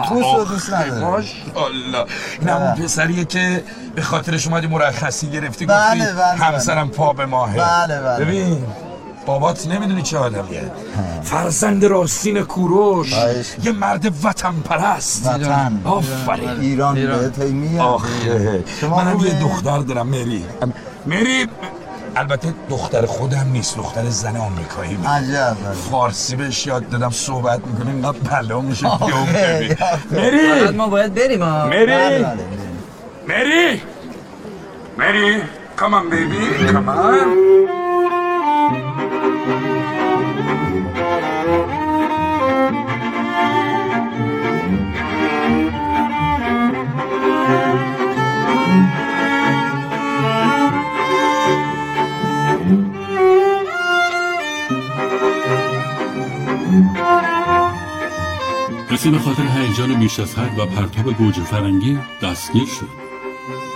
[0.09, 1.01] بوس رو دوست نداره.
[1.01, 2.05] ماشاءالله.
[2.39, 3.63] این همون پسریه که
[3.95, 6.45] به خاطرش اومدی مرخصی گرفتی بله، گفتی بله، بله.
[6.45, 7.57] همسرم پا به ماهه.
[7.57, 8.25] بله، بله.
[8.25, 8.63] ببین.
[9.25, 10.71] بابات نمی‌دونی چه آدمیه.
[11.23, 13.13] فرزند راستین کوروش.
[13.63, 14.53] یه مرد وطن.
[14.53, 15.81] پرست وطن.
[15.85, 16.49] آفرین.
[16.49, 18.63] ایران به تیمیه آخه.
[18.81, 20.45] شما منم؟ یه دختر دارم مری.
[21.05, 21.47] مری
[22.15, 24.97] البته دختر خودم نیست دختر زن آمریکایی.
[25.07, 25.57] عجب.
[25.91, 28.87] فارسی بهش یاد دادم صحبت می‌کنه اینقدر بلا میشه.
[30.11, 30.77] مری.
[30.77, 31.85] ما باید بریم مری.
[31.85, 32.37] بله، بله.
[33.27, 33.81] مری.
[34.97, 35.41] مری.
[35.77, 36.41] Come on baby.
[36.71, 37.27] Come on.
[39.45, 39.51] کسی
[59.09, 62.89] به خاطر هیجان بیش از حد و پرتاب گوجه فرنگی دستگیر شد.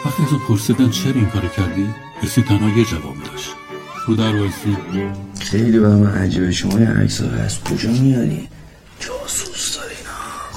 [0.05, 1.93] وقتی از اون پرسیدن چرا این کار کردی
[2.23, 3.55] کسی تنها یه جواب داشت.
[4.07, 4.31] رو در
[5.51, 6.51] خیلی برای من عجیبه.
[6.51, 8.47] شما این عکس از کجا میاری؟
[8.99, 9.68] جاسوس.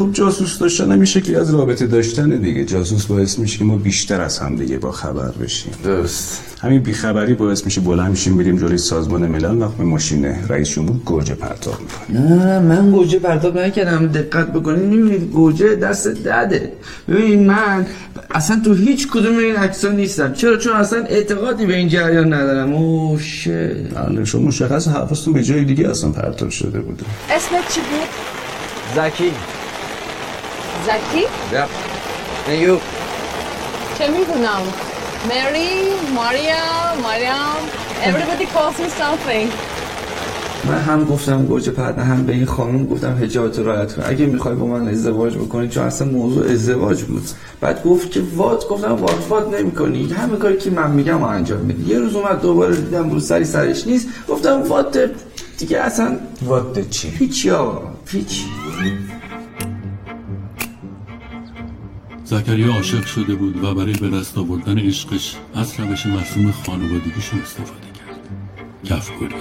[0.02, 2.64] خب جاسوس داشتن هم این شکلی از رابطه داشتن دیگه.
[2.64, 5.72] جاسوس باعث میشه که ما بیشتر از هم دیگه با خبر بشیم.
[5.84, 6.42] درست.
[6.60, 9.62] همین بیخبری باعث میشه بلند میشیم بریم جلوی سازمان ملل.
[9.62, 12.28] وقت به ماشین رئیس جمهور گوجه پرتاب می‌کنیم.
[12.28, 14.06] نه نه من گوجه پرتاب نکردم.
[14.06, 16.72] دقت بکنید می‌بینید گوجه دست دده.
[17.08, 17.86] ببین من
[18.30, 20.32] اصلا تو هیچ کدوم این عکس نیستم.
[20.32, 22.72] چرا؟ چون اصلا اعتقادی به این جریان ندارم.
[22.72, 27.04] اوه شت بله شما مشخص حواستون به جای دیگه اصلا پرتاب شده بوده.
[27.30, 28.08] اسمت چی بود؟
[28.96, 29.30] زکی.
[30.86, 31.20] زکی؟
[31.52, 31.68] یپ
[32.48, 32.76] نیو
[33.98, 34.62] چه می‌دونم
[35.28, 35.68] مری
[36.14, 36.54] ماریا
[37.04, 37.62] مریم
[38.02, 39.48] everybody calls me something.
[40.64, 44.26] من هم گفتم گوجه پرده هم به این خانم گفتم حجابت رو رعایت کن اگه
[44.26, 47.22] می‌خوای با من ازدواج بکنی چون اصلا موضوع ازدواج بود.
[47.60, 50.12] بعد گفت که وات گفتم وات وات نمی‌کنی.
[50.12, 53.44] همه کاری که من میگم رو انجام میدی یه روز اومد دوباره دیدم رو سری
[53.44, 54.08] سرش نیست.
[54.28, 55.10] گفتم وات
[55.58, 58.44] دیگه اصلا وات چی؟ هیچ یا هیچ
[62.32, 67.86] زکریا عاشق شده بود و برای به دست آوردن عشقش از روش مرسوم خانوادگیشون استفاده
[67.98, 68.18] کرد.
[68.84, 69.34] کفگوری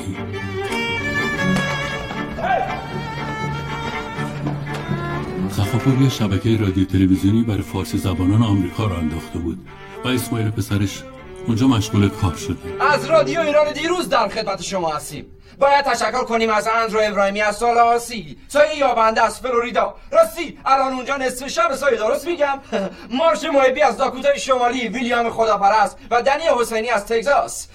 [5.49, 9.67] صفاپور یه شبکه رادیو تلویزیونی برای فارسی زبانان آمریکا را انداخته بود
[10.05, 11.03] و اسماعیل پسرش
[11.47, 12.83] اونجا مشغول کار شده.
[12.93, 15.25] از رادیو ایران دیروز در خدمت شما هستیم.
[15.59, 19.95] باید تشکر کنیم از اندرو ابراهیمی از سالاسی سایه یابنده از فلوریدا.
[20.11, 22.59] راستی الان اونجا نصف شب سایه درست میگم.
[23.17, 27.67] مارش محبی از داکوتای شمالی ویلیام خداپرست و دنی حسینی از تگزاس.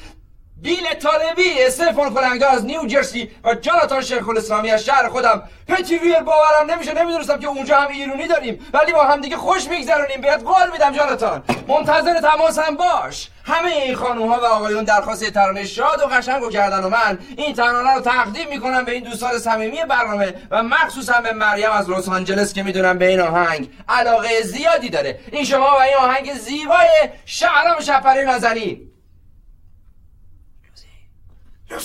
[0.62, 5.42] بیل طالبی استفان کلنگدار از نیو جرسی و جاناتان شیخ الاسلامی از شهر خودم.
[5.68, 9.68] پتی ویل باورم نمیشه نمی‌دونستم که اونجا هم ایرونی داریم ولی با هم دیگه خوش
[9.68, 10.20] میگذرونیم.
[10.20, 11.44] بهت قول میدم جاناتان.
[11.68, 13.28] منتظر تماس هم باش.
[13.44, 17.54] همه این خانوم ها و آقایون درخواست ترانه شاد و قشنگو کردن و من این
[17.54, 22.08] ترانه رو تقدیم می‌کنم به این دوستان صمیمی برنامه و مخصوصا به مریم از لس
[22.08, 25.20] آنجلس که می‌دونم به این آهنگ علاقه زیادی داره.
[25.32, 26.88] این شما و این آهنگ زیبای
[27.24, 28.92] شهرام شپری نازنین.
[31.70, 31.76] ای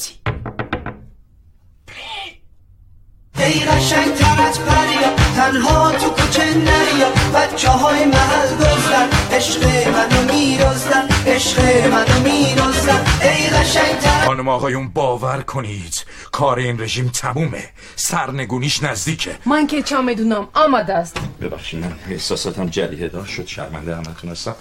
[3.60, 7.12] قشنگ تر از پریا تنها تو کوچه نریا.
[7.36, 13.06] بچه های محل دزدن عشق منو میرزدن عشق منو میرزدن.
[13.22, 17.70] ای قشنگ تر خانم آقایون باور کنید کار این رژیم تمومه.
[17.96, 19.38] سرنگونیش نزدیکه.
[19.46, 21.18] من که چه می‌دونم آماده است.
[21.42, 23.48] ببخشید من احساساتم جریه دار شد.
[23.48, 24.56] شرمنده همتون هستم.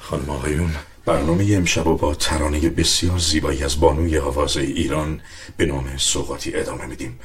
[0.00, 0.74] خانم آقایون
[1.06, 5.20] برنامه امشب با ترانه بسیار زیبایی از بانوی آواز ایران
[5.56, 7.18] به نام سوقاتی ادامه میدیم.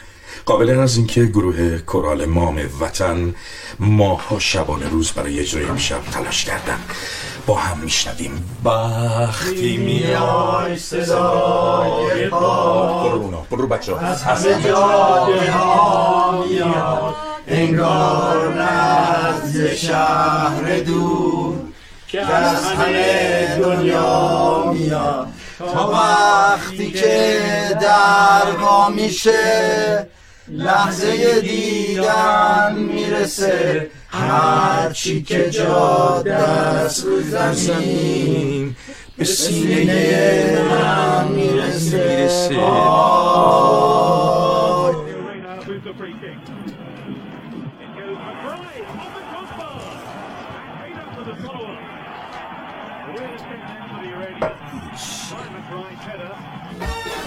[0.46, 3.36] قابل از اینکه گروه کورال مام وطن
[3.80, 6.80] ماها شبانه روز برای اجرای امشب تلاش کردن.
[7.46, 8.44] با هم میشنویم.
[8.66, 17.16] بختی میای صدای پا برو بچه از همه جاده ها میاد
[17.48, 18.32] انگار
[19.54, 21.71] یه شهر دور.
[22.12, 25.28] که از همه دنیا میاد.
[25.60, 27.40] تا وقتی که
[27.82, 30.08] در وا میشه
[30.48, 33.88] لحظه دیدن می‌رسه.
[34.10, 38.76] هرچی که جاده است رو زمین
[39.18, 42.30] به سینه من می‌رسه.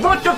[0.03, 0.30] با تو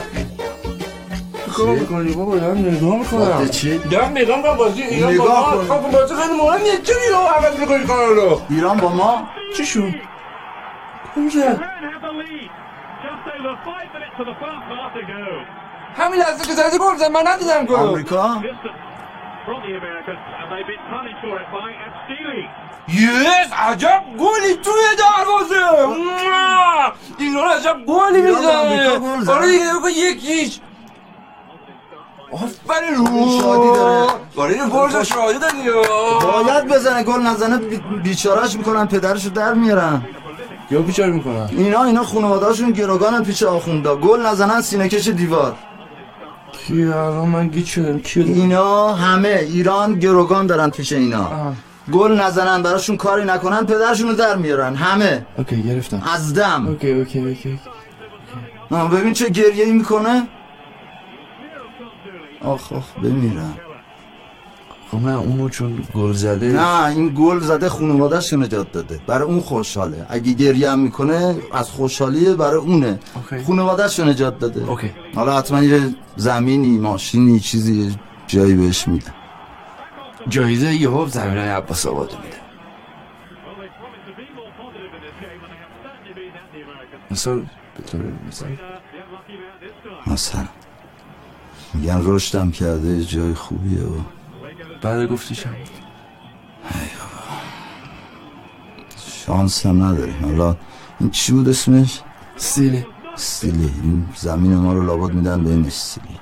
[1.56, 5.56] کار می‌کنی بابا دارم نگاه می‌کنم وقت چی؟ دارم نگاه می‌کنم بازی ایران نگاه با
[5.58, 5.74] ما کن.
[5.74, 9.94] خب بازی خیلی مهمیه چرا ایران عوض می‌کنی کار رو ایران با ما چی شد؟
[11.16, 11.42] کجا؟
[15.96, 18.42] همین لحظه که زدی گل زد من ندیدم گل آمریکا
[22.88, 25.54] یس عجب گلی توی دروازه!
[27.18, 29.32] ایران عجب گلی می‌زنه.
[29.32, 30.60] آره دیگه نگاه یک هیچ
[32.32, 32.94] آفرین.
[32.94, 34.12] رو شادی داره.
[34.36, 35.70] آره این گل شادی داری
[36.44, 40.02] باید بزنه گل نزنه بی- بیچارهش می‌کنن پدرشو در میارن.
[40.70, 43.96] یا بیچاره می‌کنن؟ اینا اینا خانواده‌هاشون گروگانن پیش آخوندا.
[43.96, 45.54] گل نزنن سینه کش دیوار.
[46.52, 51.52] کی الان من کی اینا همه ایران گروگان دارن پیش اینا.
[51.92, 54.74] گل نزنن براشون کاری نکنن پدرشونو در میارن.
[54.74, 55.26] همه.
[55.38, 56.02] okay گرفتم.
[56.14, 56.66] از دم.
[56.66, 57.60] okay okay okay
[58.70, 60.28] آه، ببین چه گریه ای می‌کنه.
[62.42, 63.54] آخ آخ بمیرم.
[64.90, 66.46] خب من اونو چون گل زده.
[66.46, 69.00] نه این گل زده خانواده‌اش نجات داده.
[69.06, 70.06] برای اون خوشحاله.
[70.08, 72.98] اگه گریه هم می‌کنه از خوشحالیه برای اونه.
[73.14, 73.44] okay.
[73.44, 74.70] خانواده‌اش نجات داده.
[74.70, 74.90] okay.
[75.14, 77.96] حالا حتما یه زمینی ماشینی چیزی
[78.26, 79.12] جایی بهش میده.
[80.28, 82.36] جایزه یهو زمین های عباس آباد میده.
[87.10, 87.46] مثال
[87.76, 88.56] به طور مثال.
[90.06, 90.48] مثلا.
[91.74, 94.00] میگن رشدم کرده یه جای خوبیه و
[94.82, 95.54] بعد گفتی شم
[99.26, 100.24] شانس هم نداریم.
[100.24, 100.56] حالا
[101.00, 102.00] این چی بود اسمش؟
[102.36, 102.86] سیلی.
[103.14, 103.70] سیلی.
[103.82, 106.20] این زمین ما رو لابد میدن به این سیلی.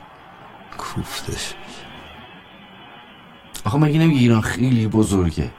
[0.79, 1.55] کوفتش.
[3.65, 5.51] آخه مگه نمیگه ایران خیلی بزرگه؟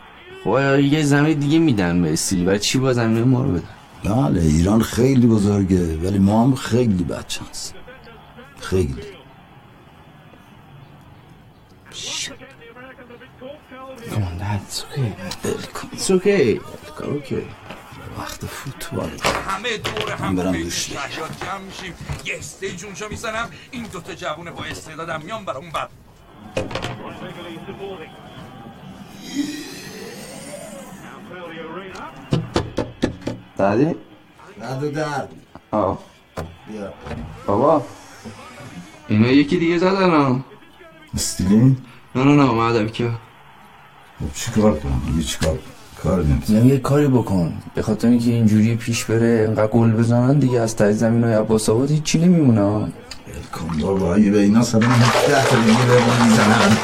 [0.44, 3.64] خب یه زمین دیگه میدن به سیل برای چی با زمین ما رو بدن؟
[4.04, 7.74] بله ایران خیلی بزرگه ولی ما هم خیلی بچانس
[8.60, 8.96] خیلی.
[14.12, 15.12] Come on, dad, it's okay.
[15.96, 16.60] It's okay.
[17.18, 17.46] Okay.
[18.20, 19.10] وقت فوتبال.
[19.48, 20.90] همه دور هم برم دوش
[22.26, 23.50] یه استیج اونجا می‌زنم.
[23.72, 25.90] این دوتا جوون با استعدادم میان برام بعد
[33.58, 33.96] دادی؟
[34.62, 35.30] ندو درد.
[35.72, 36.00] آه.
[36.68, 36.94] بیا.
[37.48, 37.84] بابا.
[39.08, 40.40] اینا یکی دیگه زدن ها.
[41.14, 41.78] استیلی؟
[42.16, 43.10] نه نه نه اومدم که.
[44.20, 45.60] خب چی کار کنم؟ دیگه چی کار
[46.04, 47.54] کار نمی‌تونم یه کاری بکن.
[47.76, 51.70] به خاطر اینکه اینجوری پیش بره انقدر گل بزنن دیگه از ته زمین های عباس
[51.70, 52.92] آباد هیچی نمیمونه.
[53.54, 56.78] کن بابا اگه به اینا سلام ده تا دیگه به می‌زنن.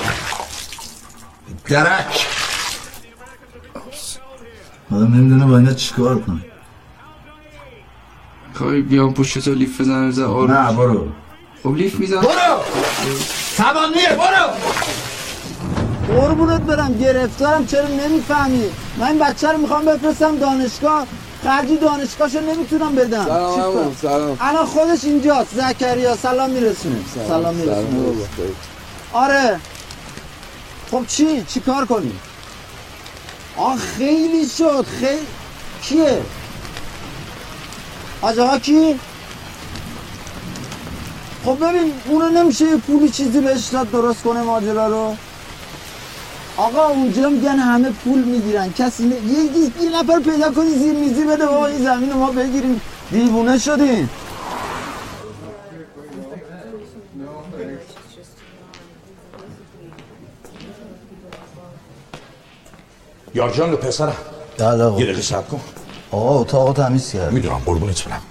[1.66, 2.28] درک.
[4.92, 6.42] آدم نمی‌دونه با اینا چیکار کنه
[8.54, 11.08] کاری بیام پشت تو لیف بزنم بزن آروم نه برو.
[11.64, 12.64] خب لیف میزن برو!
[13.58, 14.48] سبانیه برو!
[16.08, 18.64] قربونت برم گرفتارم چرا نمی‌فهمی؟
[18.98, 21.08] من این بچه رو می‌خوام بفرستم دانشگاه.
[21.44, 23.26] خرجی دانشگاهشو نمی‌تونم بدم.
[23.26, 24.38] سلام؟ سلام.
[24.42, 26.96] الان خودش اینجاست زکریا سلام میرسونه.
[27.28, 28.00] سلام میرسونه.
[28.00, 28.54] بابا، خیلی.
[29.14, 29.60] آره.
[30.92, 32.20] خب چی؟ چی کار کنیم؟
[33.58, 34.86] آه خیلی شد.
[35.00, 35.28] خیلی.
[35.84, 36.22] کیه؟
[38.22, 39.00] حاج آقا کی؟
[41.46, 45.16] خب ببین اونو نمیشه یه پولی چیزی بهش داد درست کنه ماجرا رو؟
[46.62, 48.74] آقا اونجا میگن همه پول می‌گیرن.
[48.74, 49.16] کسی نه...
[49.16, 49.44] یه,
[49.84, 52.82] یه نفر پیدا کنی زیر میزی بده بابا این زمین ما بگیریم.
[53.12, 54.10] دیوونه شدیم.
[63.36, 64.16] یارجان پسرم.
[64.58, 65.00] بله آقا.
[65.00, 65.62] یه دقیقه صبر کن.
[66.12, 68.22] آقا اتاق تمیز کرد می‌دونم قربونت برم.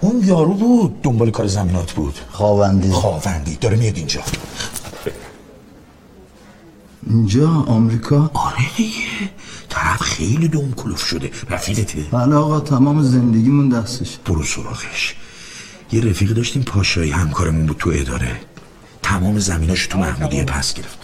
[0.00, 2.18] اون یارو بود دنبال کار زمینات بود.
[2.30, 4.20] خواوندی خواوندی داره میاد اینجا.
[7.06, 9.30] اینجا آمریکا؟ آره دیگه.
[9.68, 11.30] طرف خیلی دم کلوف شده.
[11.50, 12.06] رفیقته.
[12.10, 14.18] بله آقا تمام زندگیمون دستش.
[14.26, 15.14] برو سراغش.
[15.92, 18.40] یه رفیق داشتیم پاشایی همکارمون بود تو اداره.
[19.02, 20.98] تمام زمیناش تو محمودیه پس گرفت.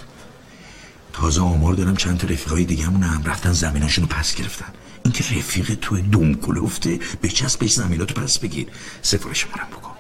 [1.13, 4.67] تازه آمار دارم چند تا رفیقای دیگه همون هم رفتن زمیناشون رو پس گرفتن.
[5.05, 8.67] این که رفیق تو دم کلفته به چسب بهش زمیناتو پس بگیر.
[9.03, 9.91] سفارش منم بکن.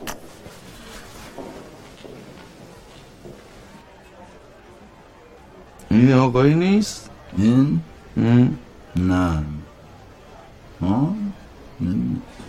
[5.90, 7.80] این آقایی نیست؟ این؟
[8.96, 9.42] نه.
[10.80, 11.14] ها؟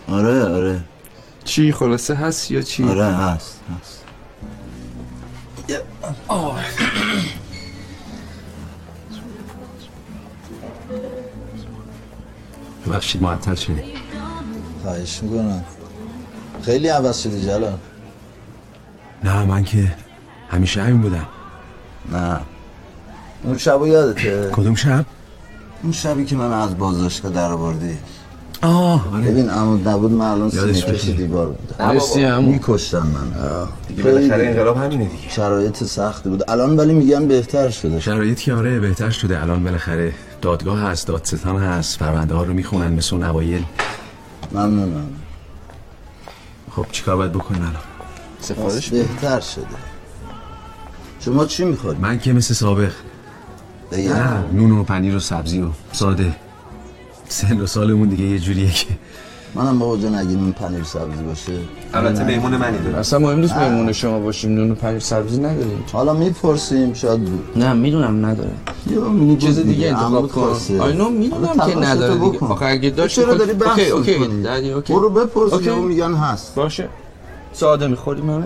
[0.08, 0.84] آره آره.
[1.44, 4.04] چی خلاصه هست یا چی؟ آره هست هست.
[12.88, 13.82] ببخشید معطل شدی
[14.84, 15.64] خواهش می‌کنم.
[16.64, 17.78] خیلی عوض شدی جلال.
[19.24, 19.96] نه من که
[20.50, 21.28] همیشه همین بودم.
[22.12, 22.40] نه.
[23.44, 25.06] اون شبو یادته؟ کدوم شب؟
[25.84, 27.98] اون شبی که من از بازداشتگاه در آوردی.
[28.62, 29.32] آه آره.
[29.32, 31.14] ببین عمود نبود من الان سینه کشی.
[31.14, 32.52] دیوار بودم مرسی عمو.
[32.52, 33.68] میکشتن من.
[33.88, 35.30] دیگه بالاخره انقلاب همینه دیگه.
[35.30, 36.52] شرایط سختی بود.
[36.52, 38.00] الان ولی میگن بهتر شده.
[38.00, 39.42] شرایط که آره بهتر شده.
[39.42, 43.64] الان بالاخره دادگاه هست دادستان هست پرونده ها رو می‌خونن مثل اون اوایل.
[44.52, 45.10] ممنونم.
[46.76, 47.76] خب چیکار باید بکنن الان؟
[48.40, 49.66] سفارش بهتر شده.
[51.20, 52.92] شما چی می‌خوری؟ من که مثل سابق.
[53.92, 56.36] بگم نه نون و پنیر و سبزی و ساده.
[57.28, 58.88] سن و سالمون دیگه یه جوریه که.
[59.56, 61.54] منم بابا جان اگه نون پنیر سبزی باشه.
[61.94, 65.84] البته مهمون منی داره اصلا مهم نیست مهمون شما باشیم نون پنیر سبزی نداریم.
[65.94, 67.44] حالا می‌پرسیم شاید بود.
[67.56, 68.52] نه می‌دونم نداره.
[68.88, 70.56] یا میگی چیز دیگه انتخاب کن.
[70.80, 72.46] آینو می‌دونم که نداره دیگه.
[72.46, 74.14] آخه اگه داشت چرا داری بحث اوکی
[74.74, 74.94] اوکی.
[74.94, 75.72] برو بپرس اوکی.
[75.72, 76.56] میگن هست.
[76.56, 76.90] باشه.
[77.54, 78.46] ساده می‌خوریم همه.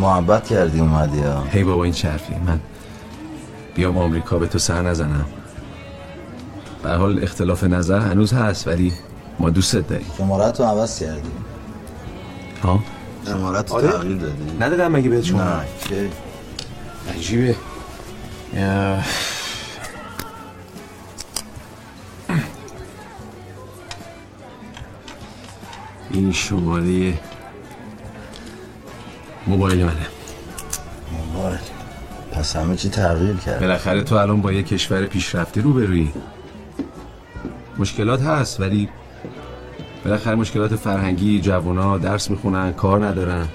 [0.00, 1.42] محبت کردی اومدی ها.
[1.42, 2.60] هی بابا این چرفی من
[3.74, 5.26] بیام آمریکا به تو سر نزنم.
[6.82, 8.92] به حال اختلاف نظر هنوز هست ولی
[9.38, 10.06] ما دوستت داریم.
[10.18, 11.30] شمارت رو عوض کردی.
[12.62, 12.80] ها؟
[13.26, 14.56] شمارت رو آره؟ تغییر دادی.
[14.60, 16.08] ندادم مگه بهت شما؟ نه که
[17.16, 17.56] عجیبه.
[26.10, 27.14] این شماره
[29.46, 30.06] موبایل منه.
[31.34, 31.58] موبایل.
[32.32, 33.60] پس همه چی تغییر کرد.
[33.60, 36.12] بالاخره تو الان با یه کشور پیشرفته روبرویی.
[37.78, 38.88] مشکلات هست ولی
[40.04, 43.48] بالاخره مشکلات فرهنگی جوونا درس می‌خونن کار ندارن.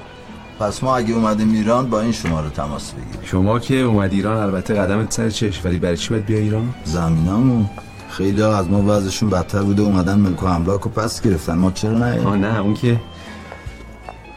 [0.60, 3.20] پس ما اگه اومدیم ایران با این شماره تماس بگیریم.
[3.24, 7.70] شما که اومد ایران البته قدمت سر چش ولی برای چی باید بیا ایران؟ زمینمون
[8.10, 11.54] خیلی ها از ما وضعشون بدتر بوده اومدن ملک و املاک و پس گرفتن.
[11.54, 13.00] ما چرا نه؟ آه نه اون که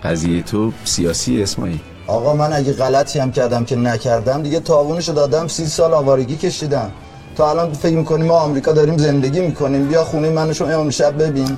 [0.05, 1.81] قضیه تو سیاسی اسمال.
[2.07, 6.91] آقا من اگه غلطی هم کردم که نکردم دیگه تاوونشو دادم سی سال آوارگی کشیدم.
[7.37, 11.23] تا الان فکر می‌کنیم ما آمریکا داریم زندگی می‌کنیم؟ بیا خونه من و شما امشب
[11.23, 11.57] ببین.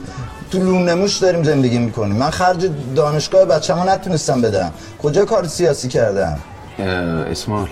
[0.50, 2.16] تو لونه موش داریم زندگی می‌کنیم.
[2.16, 4.72] من خرج دانشگاه بچه‌مو نتونستم بدم.
[5.02, 6.38] کجا کار سیاسی کردم؟
[7.30, 7.68] اسمال.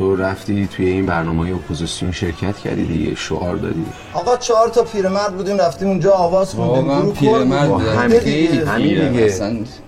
[0.00, 5.36] تو رفتی توی این برنامه اپوزیسیون شرکت کردی دیگه شعار دادی آقا چهار تا پیرمرد
[5.36, 7.82] بودیم رفتیم اونجا آواز خوندیم گروه.
[7.90, 8.66] همین دیگه.
[8.66, 9.34] همین دیگه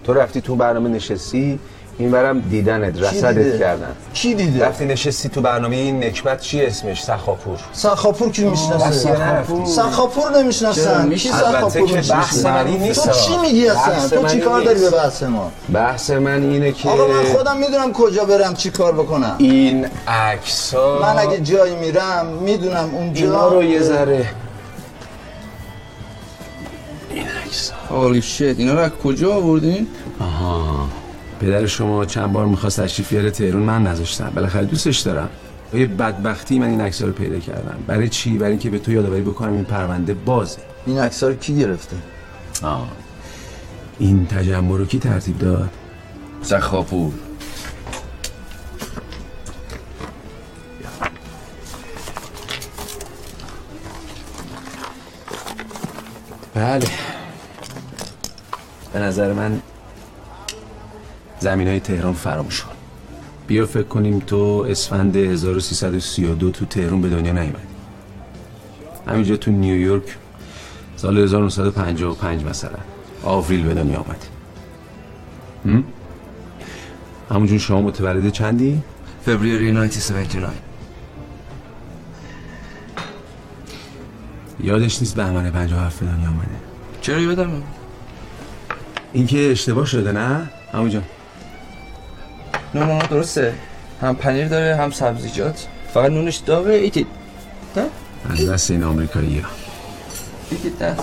[0.05, 1.59] تو رفتی تو برنامه نشستی
[1.99, 3.97] این برم دیدنت؟ رصدت کردن.
[4.15, 7.59] کی دیده؟ رفتی نشستی تو برنامه این نکبت چی اسمش؟ سخاپور.
[7.73, 8.91] سخاپور کی می‌شناسه.
[8.93, 9.67] سخاپور.
[9.67, 11.15] سخاپور نمی‌شناسن.
[11.15, 13.09] کی البته سخاپور که بحث من این نیست.
[13.09, 14.91] تو چی میگی اصلا؟ تو چی این کار داری به.
[14.91, 19.35] بحث ما؟ بحث من اینه که آقا من خودم می‌دونم کجا برم چی کار بکنم.
[19.39, 23.25] این عکسا من اگه جایی میرم می‌دونم اونجا.
[23.25, 24.27] اینا رو یه ذره.
[27.91, 29.87] هالی شت اینا رو از کجا آوردین؟
[30.21, 30.89] آها.
[31.43, 34.33] پدر شما چند بار می‌خواست تشریف بیاره تهرون من نذاشتم.
[34.35, 35.29] بالاخره دوستش دارم.
[35.73, 37.79] با یه بدبختی من این عکس‌ها رو پیدا کردم.
[37.87, 40.59] برای چی؟ برای اینکه به تو یادآوری بکنم این پرونده بازه.
[40.87, 41.97] این عکس‌ها رو کی گرفته؟
[42.63, 42.89] آه.
[43.99, 45.71] این تجمع رو کی ترتیب داد؟
[46.43, 47.13] سخاپور
[56.55, 56.87] بله.
[58.93, 59.63] به نظر من
[61.43, 62.73] زمین های تهران فراموش کن.
[63.47, 67.73] بیا فکر کنیم تو اسفند 1332 تو تهرون به دنیا نیومدی.
[69.07, 70.17] همینجا تو نیویورک
[70.97, 72.79] سال 1955 مثلا
[73.23, 74.27] آوریل به دنیا آمدی
[75.65, 75.85] هم؟
[77.31, 78.83] همونجون شما متولد چندی؟
[79.27, 80.49] فبریری 1979
[84.61, 86.49] یادش نیست بهمن 57 به دنیا آمده
[87.01, 87.63] چرا یادم؟
[89.13, 91.03] این که اشتباه شده نه؟ همونجا
[92.75, 93.55] نه نه درسته.
[94.01, 95.67] هم پنیر داره هم سبزیجات.
[95.95, 97.07] فقط نونش داغه ایتی
[97.75, 97.85] ده
[98.31, 99.49] از دست این آمریکایی ها.
[100.51, 100.97] ایتی ده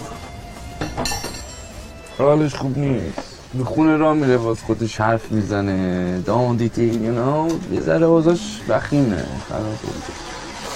[2.17, 3.19] حالش خوب نیست.
[3.53, 6.19] به خونه را میره باز خودش حرف می‌زنه.
[6.25, 8.39] داندیتی یو نو یه ذره اوضاش
[8.69, 9.77] بخیمه خراب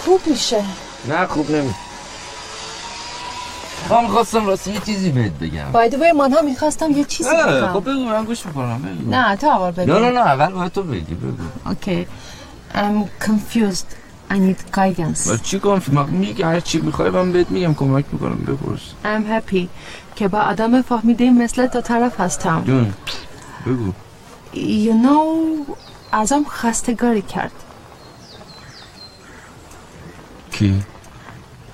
[0.06, 0.64] خوب میشه.
[1.10, 1.74] نه خوب نمی
[3.94, 7.82] من خواستم راستی یه چیزی بهت بگم بایدوی من هم می‌خواستم یه چیزی بگم خب
[7.90, 10.84] بگو من گوش می‌کنم بگو نه تو اول بگو نه نه نه اول باید تو
[10.84, 12.06] بگی بگو Okay.
[12.76, 13.90] I'm confused.
[14.32, 15.42] I need guidance.
[15.44, 19.68] چی کن من میگه هر چی می‌خوای من بهت میگم کمک می‌کنم بپرس I'm happy
[20.16, 22.64] که با آدم فهمیده مثل تو طرف هستم.
[22.68, 22.94] جون
[23.66, 23.92] بگو
[24.54, 25.72] You know
[26.12, 27.52] ازم خستگاری کرد.
[30.52, 30.84] کی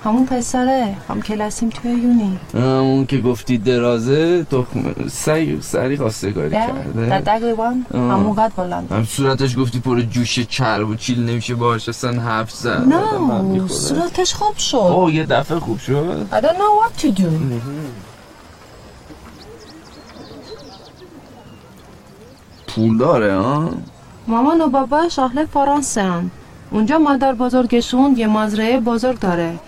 [0.04, 2.40] همون پسره هم کلاسیم توی یونی.
[2.54, 6.54] اون که گفتی درازه تخم سعی سری خواستگاری That,
[7.26, 8.02] کرده one آه.
[8.02, 8.92] همون قد بلند.
[8.92, 13.68] هم صورتش گفتی پر جوش چرب و چیل نمیشه باهاش اصلا حرف زد نه.
[13.68, 14.78] صورتش خوب شد.
[14.78, 17.24] اوه یه دفعه خوب شد I don't know what to do.
[22.68, 23.70] پول داره ها
[24.28, 26.32] مامان و باباش اهل فرانسه هم.
[26.72, 29.60] اونجا مادر بزرگشون یه مزرعه بزرگ داره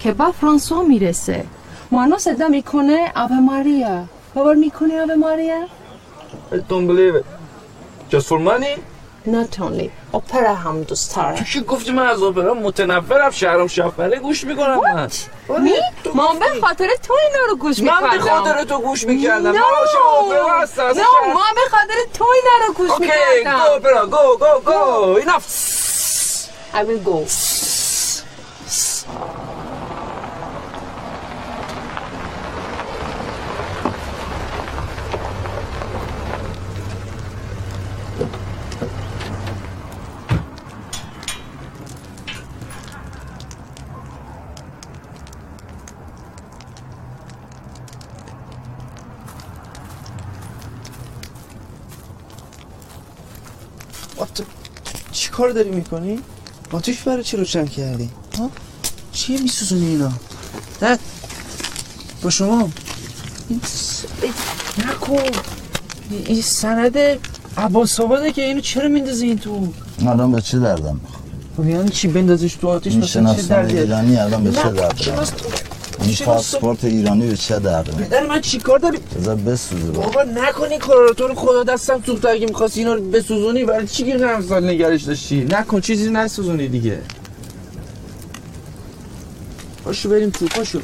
[0.00, 1.44] که با فرانسوا می‌رسه.
[1.90, 4.04] مانو صدا می‌کنه آوه ماریا.
[4.34, 5.64] باور می‌کنه آوه ماریا؟
[6.52, 7.24] I don't believe it
[8.12, 8.74] Just for money?
[9.26, 9.88] Not only.
[10.14, 11.44] اپرا هم دوست داره.
[11.44, 15.10] چی گفتی من از اپرا؟ متنفرم شهرام شفره گوش می‌کنم من.
[15.48, 15.72] می؟
[16.14, 18.24] من به خاطر تو اینا رو گوش من می‌کردم.
[18.24, 19.50] به خاطر تو گوش می‌کردم.
[19.50, 19.62] من No.
[19.80, 23.58] عاشق اپرا هستم نه من به خاطر تو اینا رو گوش اوکی می‌کردم.
[23.58, 25.46] گو اپرا گو گو گو enough.
[26.74, 27.16] I will go
[54.34, 54.44] تو
[55.12, 56.18] چی کار داری می‌کنی؟
[56.72, 58.50] آتیش برای چی روشن کردی؟ ها؟
[59.12, 60.12] چیه میسوزونی اینا؟
[60.80, 60.98] دد
[62.22, 62.68] با شما
[63.48, 64.04] این س-
[64.88, 65.22] نکن
[66.10, 66.96] این- سند
[67.56, 69.68] عباس آباده که اینو چرا میندازی این تو؟
[70.06, 71.00] الان به چه دردم
[71.56, 73.78] خب یعنی چی بندازیش تو آتیش مثلا چه دردی؟
[74.16, 74.70] الان به چه
[75.10, 75.22] نه،
[76.00, 80.02] این پاسپورت ایرانی به چه درد پدر من چی کار داری؟ بذار بسوزه با.
[80.02, 84.04] بابا نکنی کارا تو رو خدا دستم سوخته اگه می‌خواستی اینا رو بسوزونی برای چی
[84.04, 87.02] که سال نگرش داشتی؟ نکن چیزی نسوزونی دیگه.
[89.84, 90.80] پاشو بریم تو پاشو.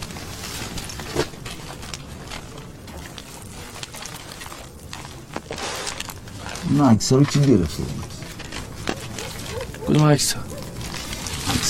[6.71, 7.83] این عکس رو کی گرفته؟
[9.87, 10.35] کدوم عکس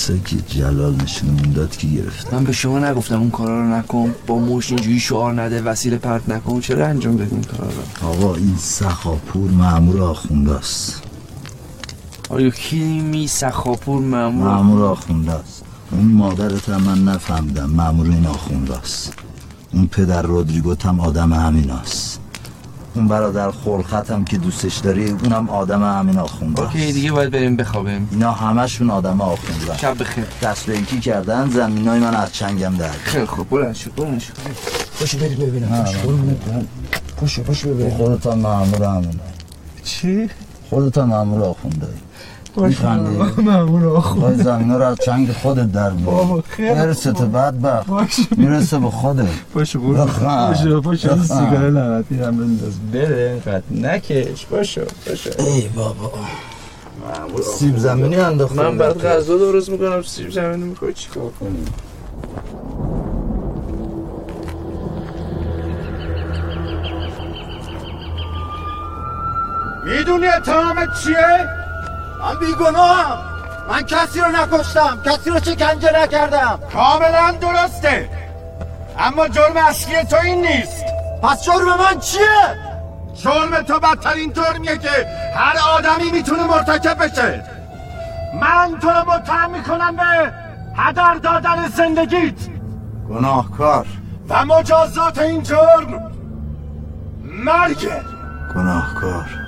[0.02, 4.14] عکسایی که جلال نشونمون داد کی گرفته من به شما نگفتم اون کارا رو نکن
[4.26, 8.34] با موش اینجوری شعار نده وسیله پرت نکن چرا انجام دادی این کارا رو؟ آقا
[8.34, 11.02] این سخاپور مامور آخونده است
[12.28, 18.78] آیا کیمی سخاپور مامور مامور آخونده است اون مادرت هم من نفهمیدم مامور این آخونده
[18.78, 19.12] است
[19.72, 22.20] اون پدر رودریگوت هم آدم همین است
[22.94, 27.56] اون برادر خلخت هم که دوستش داری اونم آدم همین آخونده اوکی دیگه باید بریم
[27.56, 28.08] بخوابیم.
[28.12, 30.24] اینا همشون آدم آخونده شب بخیر.
[30.42, 32.90] دست به یکی کردن زمینای من از چنگم در.
[32.90, 34.32] خیلی خوب بلند شو بلند شو.
[35.00, 35.84] پاشو بریم ببینم
[37.16, 39.08] پاشو پاشو ببینم خودت هم مامور همونه
[39.84, 40.30] چی؟
[40.70, 41.88] خودت هم مامور آخونده
[42.54, 47.88] خواهی زمین رو از چنگ خودت در بیاری می‌رسه تو بدبخت.
[48.36, 49.22] می‌رسه به خودت.
[49.22, 49.44] بخند.
[49.54, 51.22] پاشو پاشو بخند.
[51.22, 52.78] سیگار لعنتی هم بنداز.
[52.92, 54.46] بره اینقدر نکش.
[54.46, 56.12] پاشو پاشو ای بابا.
[57.58, 60.02] سیب زمینی انداختم من بعد غذا درست می‌کنم.
[60.02, 61.64] سیب زمینی می‌خوای چیکار کنی؟
[69.84, 71.61] می‌دونی اتهامت چیه؟
[72.22, 73.18] من بیگناهم.
[73.70, 75.02] من کسی رو نکشتم.
[75.06, 76.58] کسی رو شکنجه نکردم.
[76.72, 78.08] کاملا درسته.
[78.98, 80.84] اما جرم اصلی تو این نیست.
[81.22, 82.72] پس جرم من چیه؟
[83.14, 87.44] جرم تو بدترین جرمیه که هر آدمی می‌تونه مرتکب بشه.
[88.40, 90.32] من تو رو متهم می‌کنم به
[90.76, 92.48] هدر دادن زندگیت.
[93.08, 93.86] گناهکار.
[94.28, 96.12] و مجازات این جرم
[97.22, 98.00] مرگه
[98.54, 99.41] گناهکار.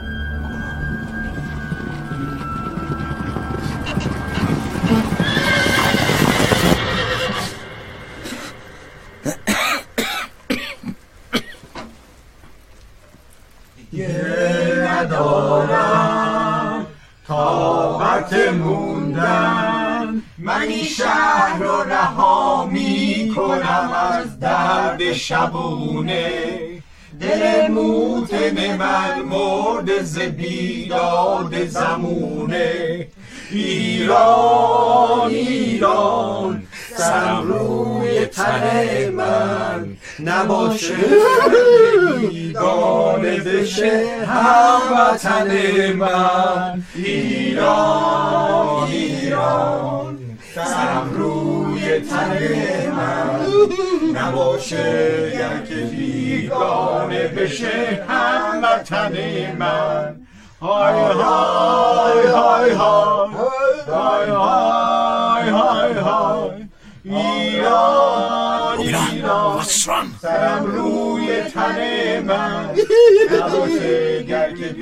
[25.14, 26.30] شبونه.
[27.20, 33.06] دل موتن من مرد ز بیداد زمونه.
[33.50, 36.62] ایران ایران
[36.96, 39.96] سرم روی تن من.
[40.20, 40.94] نباشه
[42.30, 46.82] بیگانه بشه هموطن من.
[46.94, 50.18] ایران ایران
[50.54, 51.53] سرم روی
[51.84, 52.38] تن
[52.90, 53.40] من
[54.14, 59.12] نباشه که بیگانه بشه هموطن
[59.58, 60.16] من
[60.62, 63.10] های های های های
[63.88, 66.64] های های های های
[67.04, 71.78] ایران ایران سرم روی تن
[72.20, 72.70] من
[73.32, 74.76] نباشه گر که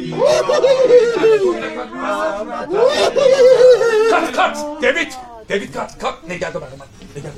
[4.11, 6.87] کات کات دیوید دیوید کات کات نگرد برای من
[7.17, 7.37] نگرد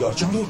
[0.00, 0.46] یار جان رو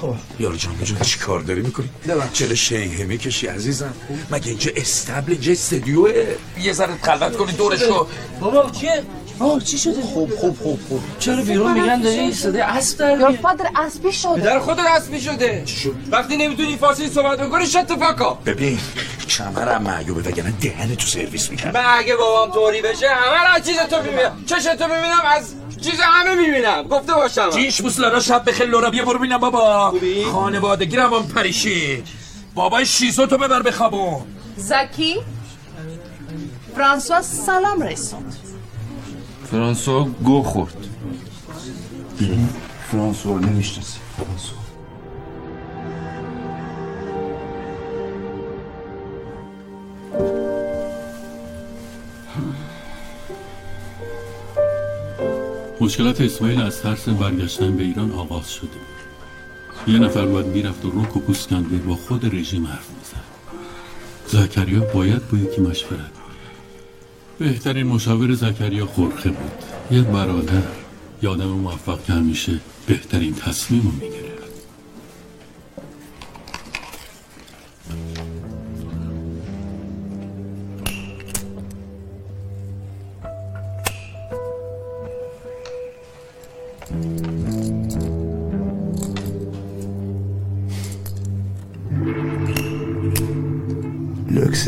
[0.00, 1.90] خب یار جان جان چی کار داری می‌کنی؟
[2.32, 3.94] چرا شیهه می‌کشی عزیزم
[4.30, 8.06] مگه اینجا استبل اینجا استدیوه یه ذره خلوت کنی دورشو
[8.40, 9.02] بابا چیه؟
[9.40, 13.16] آه چی شده؟ خوب خوب خوب خوب چرا بیرون؟ میگن داری صدای اسب در یا
[13.16, 14.40] میاد؟ فادر اسبی شده.
[14.40, 15.64] پدر خود رسمی شده.
[16.10, 18.78] وقتی نمی‌تونی فارسی صحبت بکنی شت اتفاقا ببین
[19.28, 23.66] کمرم معیوبه وگرنه دهن تو سرویس می‌کنم من اگه بابام طوری بشه همه را از
[23.66, 24.44] چیز تو می‌بینم.
[24.46, 26.82] چش تو می‌بینم از چیز همه می‌بینم.
[26.82, 27.50] گفته باشم.
[27.50, 29.94] جیش بوسلارا شب بخیر لورا بیا برو ببینم بابا.
[30.32, 32.02] خانوادگی روان پریشی.
[32.54, 34.22] بابای شیزو تو ببر بخوابون
[34.56, 35.16] زکی
[36.76, 38.36] فرانسوا سلام رسوند
[39.50, 40.86] فرانسوا گو خورد.
[42.90, 43.98] فرانسوا رو نمی‌شناسی.
[44.16, 44.58] فرانسوا.
[55.80, 58.68] مشکلات اسماعیل از ترس برگشتن به ایران آغاز شده.
[59.86, 63.28] یه نفر باید می‌رفت و روک و پوسکنده با خود رژیم حرف می‌زد.
[64.26, 66.17] زکریا باید با یکی مشورت.
[67.38, 69.52] بهترین مشاور زکریا خورخه بود.
[69.90, 70.62] یه برادر
[71.22, 74.28] یه آدم موفق که همیشه بهترین تصمیم رو می‌گیره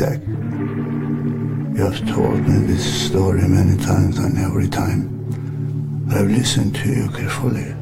[0.00, 0.29] Zach,
[1.80, 5.00] you have told me this story many times, and every time
[6.12, 7.74] I've listened to you carefully.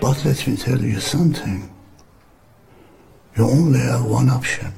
[0.00, 1.68] But let me tell you something.
[3.36, 4.72] You only have one option.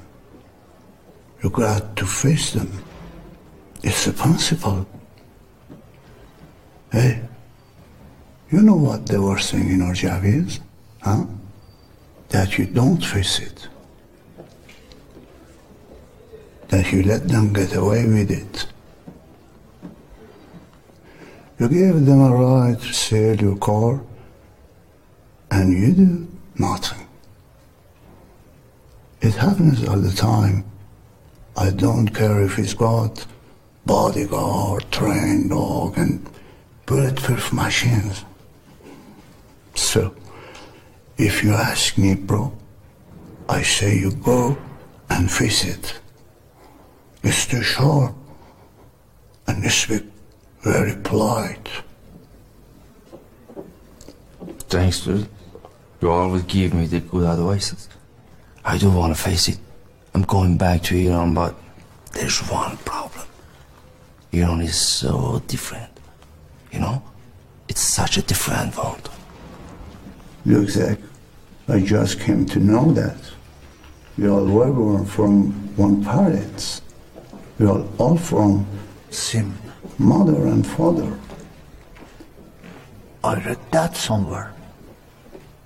[1.42, 2.72] You got to face them.
[3.82, 4.86] It's a principle.
[6.90, 7.20] Hey,
[8.50, 10.60] you know what the worst thing in our job is?
[11.02, 11.26] Huh?
[12.30, 13.68] That you don't face it.
[16.68, 18.66] That you let them get away with it.
[21.58, 24.02] You give them a right to sell your car,
[25.50, 26.28] and you do
[26.58, 27.06] nothing.
[29.22, 30.64] It happens all the time.
[31.56, 33.26] I don't care if he's got
[33.86, 36.28] bodyguard, trained dog, and
[36.84, 38.24] bulletproof machines.
[39.74, 40.14] So,
[41.16, 42.52] if you ask me, bro,
[43.48, 44.58] I say you go
[45.08, 46.00] and face it.
[47.26, 48.12] Too short,
[49.48, 50.04] and you speak
[50.62, 51.68] very polite.
[54.68, 55.28] Thanks, dude.
[56.00, 57.88] You always give me the good advices.
[58.64, 59.58] I do want to face it.
[60.14, 61.54] I'm going back to Iran, but
[62.12, 63.26] there's one problem.
[64.32, 65.90] Iran is so different.
[66.72, 67.02] You know?
[67.68, 69.08] It's such a different world.
[70.44, 70.98] Look, Zach,
[71.68, 73.18] I just came to know that.
[74.16, 76.82] We all were born from one parents.
[77.58, 78.66] We are all from
[79.10, 79.54] same
[79.98, 81.18] mother and father.
[83.24, 84.52] I read that somewhere.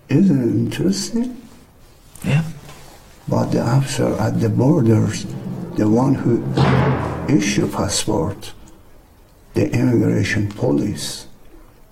[0.08, 1.36] Isn't it interesting?
[2.24, 2.44] Yeah.
[3.28, 5.26] But the officer at the borders,
[5.76, 6.44] the one who
[7.28, 8.52] issue passport,
[9.54, 11.26] the immigration police,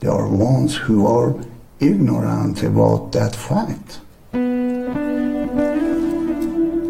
[0.01, 1.35] they are ones who are
[1.81, 4.01] ignorant about that fact.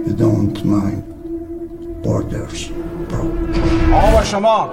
[0.04, 1.04] You don't mind
[2.02, 2.70] borders.
[3.94, 4.70] آقا شما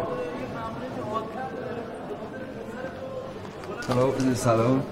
[3.87, 4.83] سلام سلام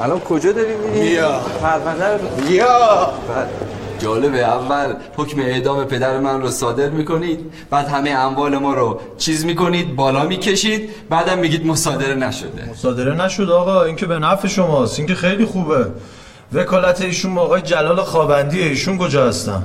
[0.00, 1.40] الان کجا داری میری؟ بیا.
[1.62, 2.28] پرونده رو.
[2.48, 3.10] بیا.
[3.98, 9.44] جالبه اول حکم اعدام پدر من رو صادر می‌کنید بعد همه اموال ما رو چیز
[9.44, 12.70] می‌کنید بالا می‌کشید بعدم میگید مصادره نشده.
[12.70, 15.86] مصادره نشد آقا این که به نفع شماست این که خیلی خوبه.
[16.52, 19.62] وکالت ایشون با آقای جلال خوابندیه ایشون کجا هستن؟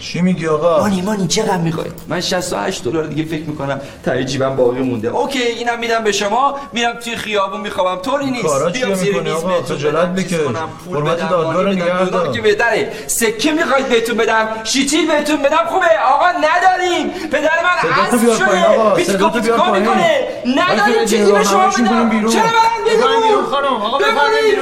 [0.00, 4.56] چی میگی آقا؟ مانی مانی چقدر می‌خوای من 68 دلار دیگه فکر می‌کنم تای جیبم
[4.56, 5.08] باقی مونده.
[5.08, 6.56] اوکی اینم میدم به شما.
[6.72, 8.02] میرم توی خیابون میخوابم.
[8.02, 8.46] طوری نیست.
[8.46, 10.34] کارا زیر می‌کنی آقا؟ خجالت بکش.
[10.34, 12.32] پول حرمت دادگاه رو نگه دار.
[12.32, 12.92] که بهتره.
[13.06, 15.64] سکه می‌خواید بهتون بدم شیتیل بهتون بدم.
[15.68, 15.86] خوبه.
[16.06, 17.08] آقا نداریم.
[17.08, 18.94] پدر من بیار شده.
[18.96, 19.82] پیچکا پایین.
[19.82, 21.74] می‌کنه؟ نداریم چیزی به شما بدم.
[21.74, 24.58] چرا برم بیرون؟ خانم، آقا بفرمایید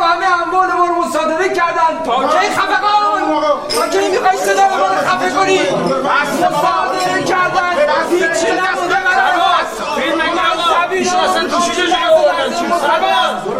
[0.00, 0.12] بیرون.
[0.12, 2.04] ندارم همه اموال ما رو مصادره کردن.
[2.04, 3.20] تا کی خفقان
[3.68, 5.60] تا کی می‌خوای صدا ما رو خفه کنی؟
[6.40, 7.70] مصادره کردن.
[8.10, 8.96] هیچی نمونده.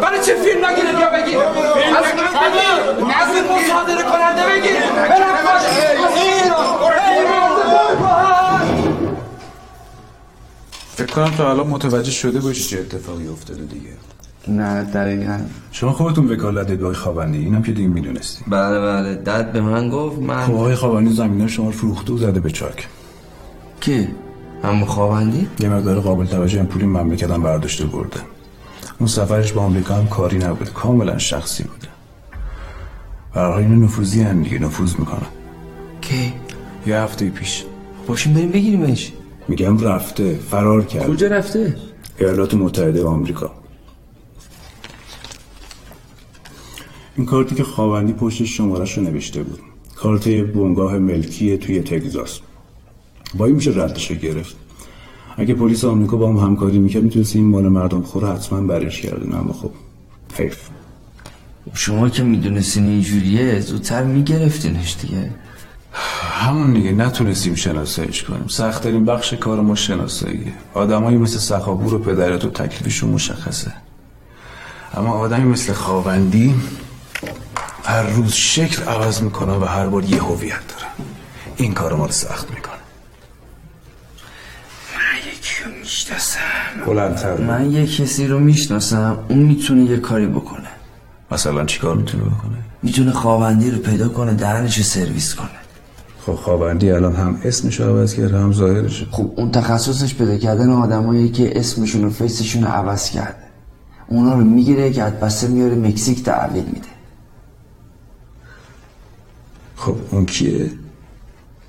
[0.03, 2.05] برای چه فیلم نگیره بیا بگیر از
[3.21, 5.63] از مصادره کننده بگیر برم باش
[10.97, 13.91] فکر کنم تا الان متوجه شده باشی چه اتفاقی افتاده دیگه.
[14.49, 15.39] نه دقیقا.
[15.73, 19.15] شما خودتون وکالت دید با خوابندی اینم که دیگه می‌دونستی بله بله.
[19.15, 22.51] داد به من گفت من خب آقای خوابندی زمینه شما رو فروخته و زده به
[22.51, 22.89] چاک.
[23.81, 24.09] کی؟
[24.63, 28.21] هم خوابندی؟ یه مقدار قابل توجه هم پولی مملکت هم برداشته برده.
[28.99, 31.89] اون سفرش با آمریکا هم کاری نبوده کاملا شخصی بوده.
[33.35, 35.27] برای این نفوذی هم دیگه نفوذ می‌کنن
[36.01, 36.33] کی؟
[36.87, 37.65] یه هفته پیش.
[38.07, 39.13] باشیم بریم بگیریمش.
[39.49, 41.07] میگم رفته فرار کرد.
[41.07, 41.77] کجا رفته؟
[42.19, 43.51] ایالات متحده آمریکا.
[47.17, 49.61] این کارتی که خوابندی پشت شمارش رو نوشته بود.
[49.97, 52.41] کارت بنگاه ملکی توی تگزاس.
[53.35, 54.57] با این میشه ردش رو گرفت.
[55.37, 59.35] اگه پلیس آمریکا با هم همکاری می‌کرد می‌تونست این مال مردم خوره حتما برش کردن
[59.35, 59.71] اما خب
[60.35, 60.59] حیف.
[61.75, 65.31] شما که می‌دونستین اینجوریه زودتر میگرفتینش دیگه.
[66.33, 68.45] همون دیگه نتونستیم شناساییش کنیم.
[68.49, 70.53] سختترین بخش کار ما شناساییه.
[70.75, 73.73] آدمایی مثل سخابور و پدرت و تکلیفشون مشخصه.
[74.95, 76.55] اما آدمی مثل خواوندی
[77.91, 80.91] هر روز شکل عوض می‌کنه و هر بار یه هویت داره
[81.57, 82.75] این کار ما رو سخت می‌کنه.
[84.97, 86.41] من یکی رو می‌شناسم.
[86.87, 87.37] بلندتر.
[87.37, 90.69] من یه کسی رو می‌شناسم اون می‌تونه یه کاری بکنه.
[91.31, 95.49] مثلا چیکار می‌تونه بکنه؟ می‌تونه خوابندی رو پیدا کنه دهنش رو سرویس کنه.
[96.27, 99.05] خب خوابندی الان هم اسمش رو عوض کرده هم ظاهرش.
[99.11, 103.45] خب اون تخصصش پیدا کردن آدمایی که اسمشون و فیسشون رو عوض کرده.
[104.09, 106.89] اونا رو می‌گیره که بسته میاره مکزیک تحویل میده.
[109.81, 110.71] خب اون کیه؟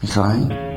[0.01, 0.70] می‌خواین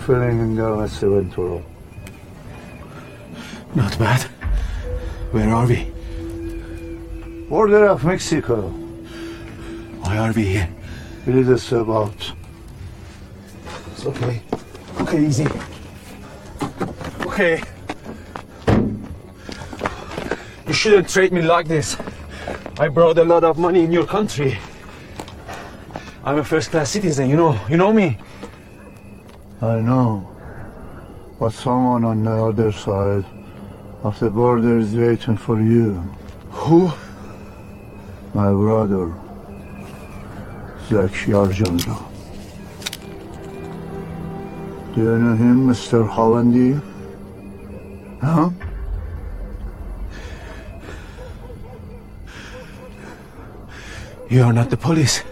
[0.00, 1.62] How are you feeling in Garnaceventuro?
[3.74, 4.22] Not bad.
[5.32, 5.92] Where are we?
[7.48, 8.68] Border of Mexico.
[10.00, 10.68] Why are we here?
[11.26, 12.32] It is about.
[13.92, 14.40] It's okay.
[15.00, 15.46] Okay, easy.
[17.26, 17.62] Okay.
[20.66, 21.96] You shouldn't treat me like this.
[22.78, 24.58] I brought a lot of money in your country.
[26.24, 27.60] I'm a first class citizen, you know.
[27.68, 28.18] You know me.
[29.62, 30.26] I know.
[31.38, 33.24] But someone on the other side
[34.02, 35.94] of the border is waiting for you.
[36.50, 36.90] Who?
[38.32, 39.12] My brother,
[40.88, 42.10] Zach Yarjanda.
[44.94, 46.08] Do you know him, Mr.
[46.08, 46.80] Hollandi?
[48.22, 48.50] Huh?
[54.30, 55.22] You are not the police.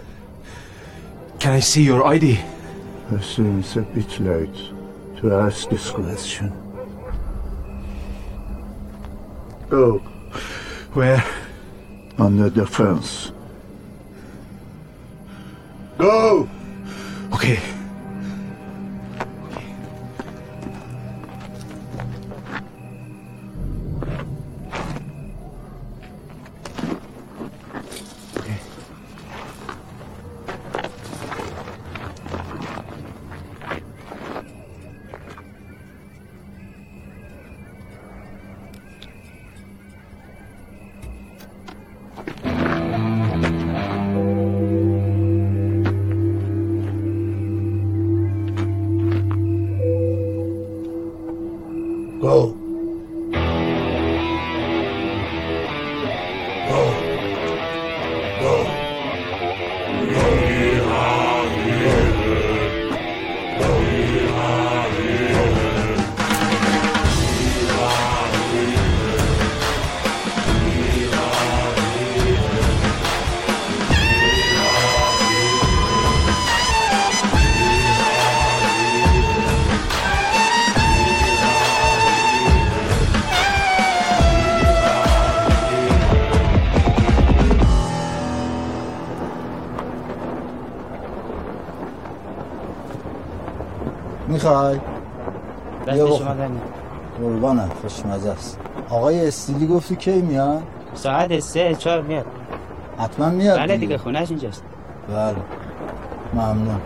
[1.39, 2.39] Can I see your ID?
[3.17, 4.55] Seems a bit late
[5.17, 6.51] to ask this question.
[9.67, 9.97] Go.
[10.93, 11.23] Where?
[12.17, 13.31] On the defense.
[15.97, 16.47] Go!
[17.33, 17.59] Okay.
[97.89, 98.59] خوشمزه است
[98.89, 100.63] آقای استیلی گفتی کی میاد؟
[100.93, 102.25] ساعت سه چهار میاد.
[102.97, 103.97] حتما میاد بله دیگه.
[103.97, 104.63] خونهش اینجاست.
[105.09, 105.35] بله.
[106.33, 106.81] ممنون.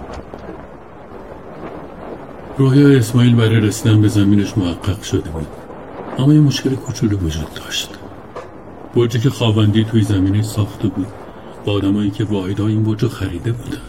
[2.58, 5.48] رویا اسماعیل برای رسیدن به زمینش محقق شده بود.
[6.18, 7.90] اما یه مشکل کوچولو وجود داشت.
[8.96, 11.08] برجی که خواوندی توی زمینه ساخته بود.
[11.66, 13.83] با آدمایی که واحدها این برج خریده بودن.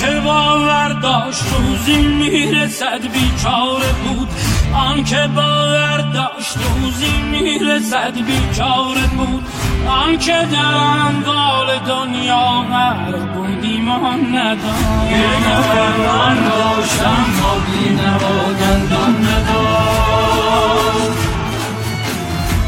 [0.00, 4.28] که باور داشت روزی می‌رسد بیچاره بود؟
[4.74, 9.46] آن که باور داشت روزی می‌رسد بیچاره بود؟
[9.88, 10.74] آن که در
[11.06, 15.10] انگال دنیا غرق بود ایمان نداشت.
[15.10, 19.58] یه نفر من داشتم با بی نوادندان نداشت.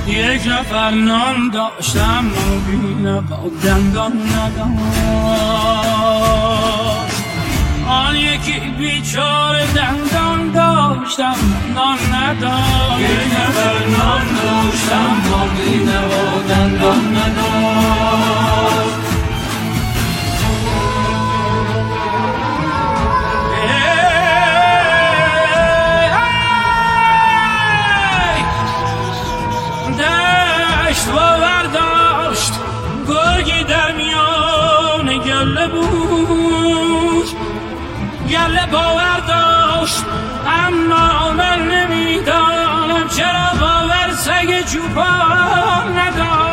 [0.07, 4.12] یک نفر نان داشتم مبینه با دندان
[7.90, 11.34] آن یکی بیچاره دندان داشتم
[11.74, 13.00] نان نداشت.
[13.00, 17.50] یک نفر نان داشتم مبینه با دندان نداشت.
[29.98, 32.52] دشت باور داشت
[33.08, 33.89] گرگی در
[38.31, 40.05] گله باور داشت
[40.47, 46.49] اما من نمی‌دانم چرا باور سگ چوپان نداشت.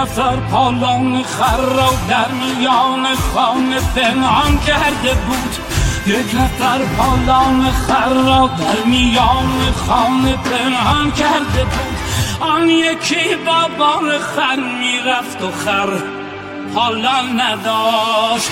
[0.00, 5.56] نفر پالان خر را در میان خانه پنهان کرده بود.
[6.06, 11.96] یک نفر پالان خر را در میان خانه پنهان کرده بود.
[12.40, 15.90] آن یکی با بار خر می‌رفت و خر
[16.74, 18.50] پالان نداشت.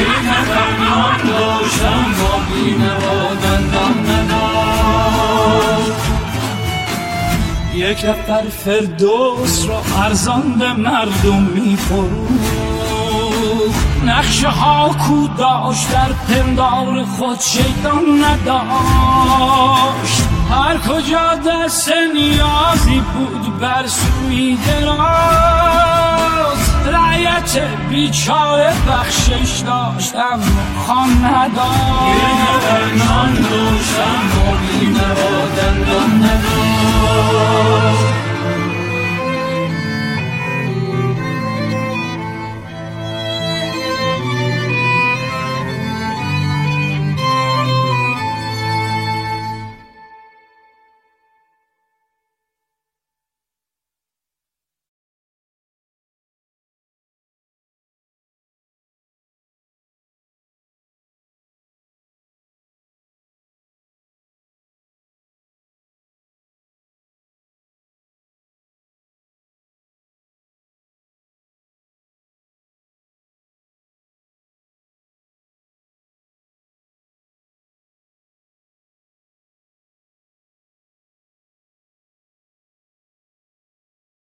[0.00, 6.09] یک نفر نان داشتم با بینه و دندان نداشت.
[7.80, 12.70] یک نفر فردوس را ارزان به مردم میفروخت
[14.06, 19.08] نقشه ها کو داشت در پندار خود شیطان نداشت.
[20.50, 25.80] هر کجا دست نیازی بود بر سوی دراز.
[26.86, 27.58] رعیت
[27.90, 32.02] بیچاره بخشش داشت اما خان نداشت.
[32.06, 34.30] یه نان داشتم
[35.00, 38.19] و دندان نداشت